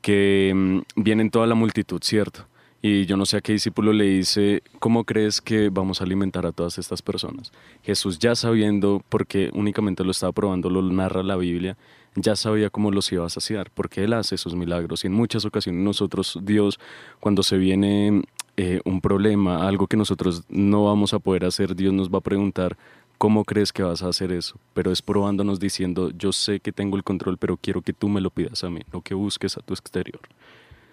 [0.00, 2.46] que mm, viene en toda la multitud, ¿cierto?
[2.80, 6.46] Y yo no sé a qué discípulo le dice, ¿cómo crees que vamos a alimentar
[6.46, 7.52] a todas estas personas?
[7.82, 11.76] Jesús ya sabiendo, porque únicamente lo estaba probando, lo narra la Biblia,
[12.14, 15.04] ya sabía cómo los iba a saciar, porque Él hace esos milagros.
[15.04, 16.78] Y en muchas ocasiones nosotros, Dios,
[17.20, 18.22] cuando se viene
[18.56, 22.22] eh, un problema, algo que nosotros no vamos a poder hacer, Dios nos va a
[22.22, 22.76] preguntar,
[23.18, 24.56] ¿cómo crees que vas a hacer eso?
[24.74, 28.20] Pero es probándonos diciendo, yo sé que tengo el control, pero quiero que tú me
[28.20, 30.20] lo pidas a mí, no que busques a tu exterior.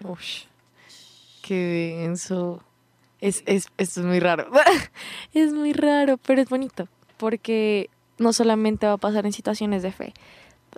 [0.04, 0.44] Ush,
[1.42, 2.62] qué denso.
[3.20, 4.48] Es, es, esto es muy raro.
[5.34, 6.86] es muy raro, pero es bonito.
[7.16, 10.12] Porque no solamente va a pasar en situaciones de fe,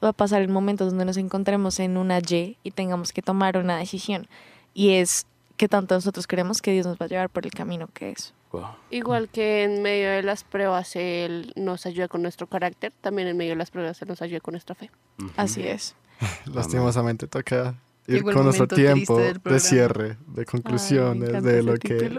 [0.02, 3.56] va a pasar en momentos donde nos encontremos en una Y y tengamos que tomar
[3.56, 4.26] una decisión.
[4.74, 5.26] Y es
[5.56, 8.32] que tanto nosotros creemos que Dios nos va a llevar por el camino que es.
[8.52, 8.66] Wow.
[8.90, 13.36] Igual que en medio de las pruebas Él nos ayuda con nuestro carácter, también en
[13.36, 14.90] medio de las pruebas Él nos ayuda con nuestra fe.
[15.36, 15.94] Así es.
[16.46, 17.74] Lastimosamente toca
[18.08, 22.10] ir Llegó el con nuestro momento tiempo de cierre, de conclusiones, encanta de lo que...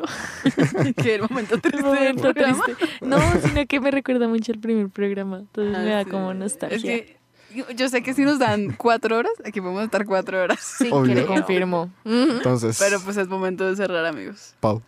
[0.95, 2.63] que el momento triste del Momento programa.
[2.63, 2.85] triste.
[3.01, 5.39] No, sino que me recuerda mucho el primer programa.
[5.39, 6.09] Entonces me Ah, da sí.
[6.09, 6.77] como nostalgia.
[6.77, 7.17] Es que
[7.75, 10.59] yo- sé que si nos dan cuatro horas, aquí podemos estar cuatro horas.
[10.77, 11.15] Sí, Obvio.
[11.15, 11.89] que confirmo.
[12.05, 14.55] Entonces, Pero pues es momento de cerrar, amigos.
[14.59, 14.81] Pau,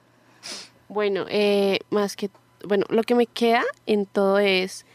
[0.88, 2.30] Bueno, eh, más que,
[2.68, 4.86] bueno, lo que me queda en todo es,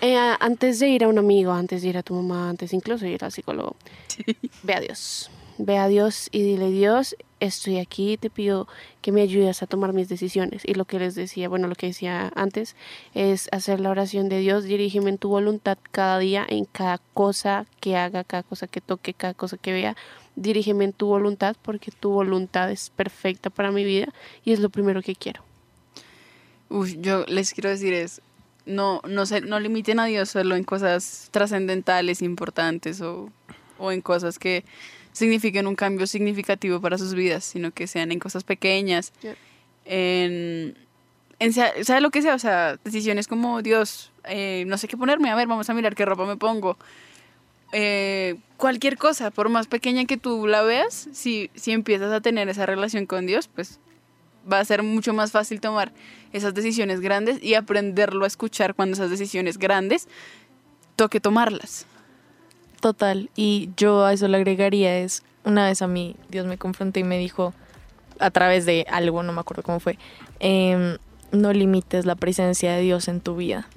[0.00, 3.04] eh, antes de ir a un amigo, antes de ir a tu mamá, antes incluso
[3.04, 3.76] de ir al psicólogo,
[4.62, 5.30] ve a Dios.
[5.58, 8.66] Ve a Dios y dile, Dios, estoy aquí, te pido
[9.02, 10.62] que me ayudes a tomar mis decisiones.
[10.64, 12.76] Y lo que les decía, bueno, lo que decía antes,
[13.14, 17.66] es hacer la oración de Dios, dirígeme en tu voluntad cada día, en cada cosa
[17.80, 19.96] que haga, cada cosa que toque, cada cosa que vea.
[20.34, 24.12] Dirígeme en tu voluntad porque tu voluntad es perfecta para mi vida
[24.44, 25.42] y es lo primero que quiero.
[26.68, 28.20] Uy, yo les quiero decir es,
[28.66, 33.30] no, no, se, no limiten a Dios solo en cosas trascendentales, importantes o,
[33.78, 34.64] o en cosas que
[35.16, 39.14] signifiquen un cambio significativo para sus vidas, sino que sean en cosas pequeñas,
[39.86, 40.76] en,
[41.38, 44.98] en sea, sea lo que sea, o sea, decisiones como Dios, eh, no sé qué
[44.98, 46.76] ponerme, a ver, vamos a mirar qué ropa me pongo.
[47.72, 52.50] Eh, cualquier cosa, por más pequeña que tú la veas, si, si empiezas a tener
[52.50, 53.80] esa relación con Dios, pues
[54.50, 55.92] va a ser mucho más fácil tomar
[56.34, 60.08] esas decisiones grandes y aprenderlo a escuchar cuando esas decisiones grandes
[60.94, 61.86] toque tomarlas.
[62.80, 63.30] Total.
[63.36, 67.04] Y yo a eso le agregaría es, una vez a mí Dios me confrontó y
[67.04, 67.54] me dijo,
[68.18, 69.98] a través de algo, no me acuerdo cómo fue,
[70.40, 70.98] em,
[71.32, 73.68] no limites la presencia de Dios en tu vida.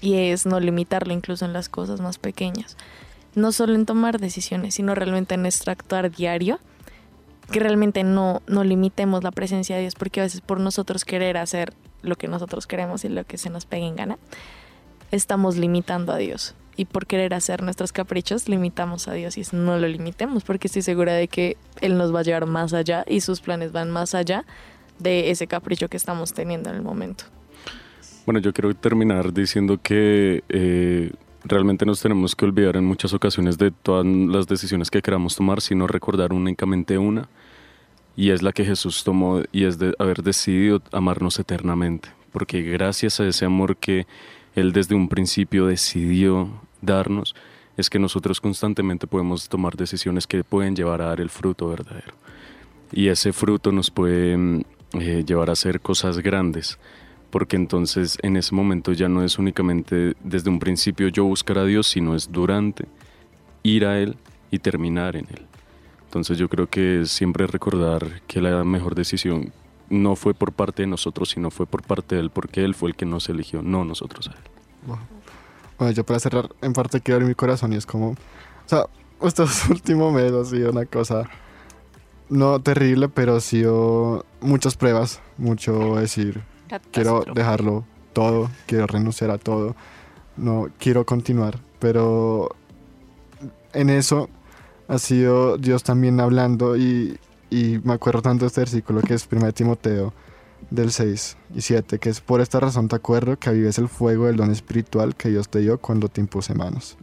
[0.00, 2.76] Y es no limitarlo incluso en las cosas más pequeñas.
[3.34, 6.58] No solo en tomar decisiones, sino realmente en nuestro actuar diario.
[7.50, 11.36] Que realmente no, no limitemos la presencia de Dios, porque a veces por nosotros querer
[11.36, 14.18] hacer lo que nosotros queremos y lo que se nos pegue en gana,
[15.10, 16.54] estamos limitando a Dios.
[16.76, 19.38] Y por querer hacer nuestros caprichos, limitamos a Dios.
[19.38, 22.72] Y no lo limitemos, porque estoy segura de que Él nos va a llevar más
[22.72, 24.44] allá y sus planes van más allá
[24.98, 27.24] de ese capricho que estamos teniendo en el momento.
[28.26, 31.10] Bueno, yo quiero terminar diciendo que eh,
[31.44, 35.60] realmente nos tenemos que olvidar en muchas ocasiones de todas las decisiones que queramos tomar,
[35.60, 37.28] sino recordar únicamente una,
[38.16, 43.20] y es la que Jesús tomó, y es de haber decidido amarnos eternamente, porque gracias
[43.20, 44.06] a ese amor que
[44.54, 46.48] Él desde un principio decidió
[46.84, 47.34] darnos,
[47.76, 52.14] es que nosotros constantemente podemos tomar decisiones que pueden llevar a dar el fruto verdadero.
[52.92, 54.60] Y ese fruto nos puede mm,
[55.00, 56.78] eh, llevar a hacer cosas grandes
[57.34, 61.64] porque entonces en ese momento ya no es únicamente desde un principio yo buscar a
[61.64, 62.86] Dios, sino es durante,
[63.64, 64.16] ir a Él
[64.52, 65.44] y terminar en Él.
[66.04, 69.52] Entonces yo creo que siempre recordar que la mejor decisión
[69.90, 72.90] no fue por parte de nosotros, sino fue por parte de Él, porque Él fue
[72.90, 74.94] el que nos eligió, no nosotros a Él.
[75.78, 78.16] Bueno, yo para cerrar, en parte quiero abrir mi corazón y es como, o
[78.66, 78.86] sea,
[79.22, 81.28] estos últimos meses ha sido una cosa,
[82.28, 86.42] no terrible, pero ha sido muchas pruebas, mucho decir,
[86.92, 89.74] quiero dejarlo todo, quiero renunciar a todo,
[90.36, 92.54] no quiero continuar, pero
[93.72, 94.28] en eso
[94.88, 97.18] ha sido Dios también hablando y,
[97.50, 100.12] y me acuerdo tanto de este versículo que es 1 Timoteo
[100.70, 104.26] del 6 y 7, que es por esta razón te acuerdo que avives el fuego
[104.26, 106.96] del don espiritual que Dios te dio cuando te impuse manos.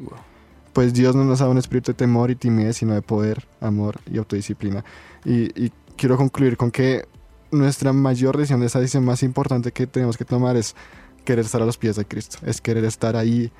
[0.73, 3.99] pues Dios no nos da un espíritu de temor y timidez, sino de poder, amor
[4.09, 4.85] y autodisciplina.
[5.25, 7.05] Y, y quiero concluir con que
[7.51, 10.75] nuestra mayor decisión, esa decisión más importante que tenemos que tomar es
[11.25, 13.51] querer estar a los pies de Cristo, es querer estar ahí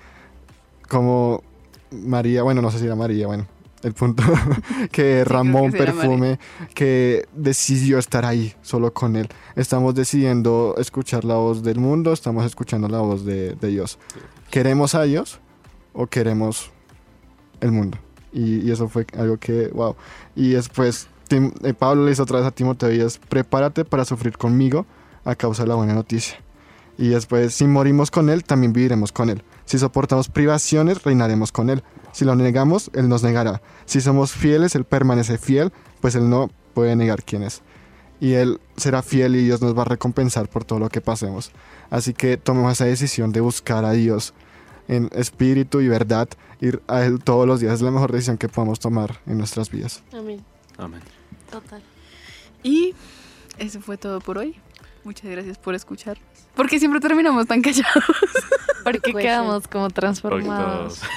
[0.87, 1.43] como
[1.91, 3.47] María, bueno, no sé si era María, bueno,
[3.83, 4.23] el punto
[4.91, 6.39] que derramó un que perfume,
[6.73, 9.27] que decidió estar ahí solo con Él.
[9.55, 13.97] Estamos decidiendo escuchar la voz del mundo, estamos escuchando la voz de, de Dios.
[14.49, 15.39] ¿Queremos a Dios
[15.93, 16.71] o queremos
[17.61, 17.97] el mundo?
[18.33, 19.95] Y, y eso fue algo que, wow.
[20.35, 24.05] Y después Tim- eh, Pablo le dice otra vez a Timoteo y es, prepárate para
[24.05, 24.85] sufrir conmigo
[25.25, 26.37] a causa de la buena noticia.
[26.97, 29.41] Y después, si morimos con Él, también viviremos con Él.
[29.71, 31.81] Si soportamos privaciones, reinaremos con Él.
[32.11, 33.61] Si lo negamos, Él nos negará.
[33.85, 37.61] Si somos fieles, Él permanece fiel, pues Él no puede negar quién es.
[38.19, 41.53] Y Él será fiel y Dios nos va a recompensar por todo lo que pasemos.
[41.89, 44.33] Así que tomemos esa decisión de buscar a Dios
[44.89, 46.27] en espíritu y verdad.
[46.59, 49.71] Ir a Él todos los días es la mejor decisión que podemos tomar en nuestras
[49.71, 50.03] vidas.
[50.11, 50.43] Amén.
[50.77, 50.99] Amén.
[51.49, 51.81] Total.
[52.61, 52.93] Y
[53.57, 54.57] eso fue todo por hoy.
[55.03, 56.17] Muchas gracias por escuchar.
[56.55, 58.03] Porque siempre terminamos tan callados.
[58.83, 61.01] Porque Pues, quedamos como transformados.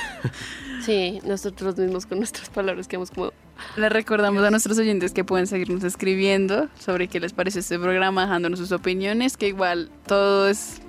[0.84, 3.32] Sí, nosotros mismos con nuestras palabras quedamos como...
[3.76, 8.26] Les recordamos a nuestros oyentes que pueden seguirnos escribiendo sobre qué les parece este programa,
[8.26, 10.82] dejándonos sus opiniones, que igual todo es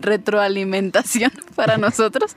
[0.00, 2.34] retroalimentación para nosotros.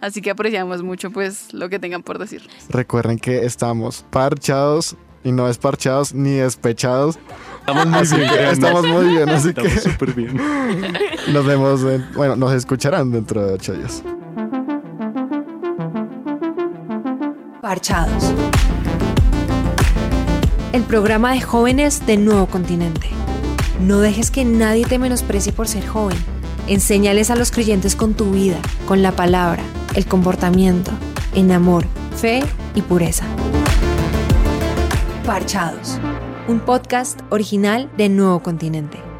[0.00, 2.42] Así que apreciamos mucho pues lo que tengan por decir.
[2.68, 7.18] Recuerden que estamos parchados y no desparchados ni despechados.
[7.66, 10.36] Estamos muy Así bien, que estamos muy bien, así Estamos que súper bien.
[11.32, 14.02] nos vemos, en- bueno, nos escucharán dentro de ocho días.
[17.62, 18.32] Parchados.
[20.72, 23.08] El programa de jóvenes de Nuevo Continente.
[23.80, 26.18] No dejes que nadie te menosprecie por ser joven.
[26.66, 28.56] Enséñales a los creyentes con tu vida,
[28.86, 29.62] con la palabra,
[29.94, 30.90] el comportamiento,
[31.34, 31.86] en amor,
[32.16, 32.42] fe
[32.74, 33.24] y pureza.
[35.26, 35.98] Parchados.
[36.46, 39.13] Un podcast original de Nuevo Continente.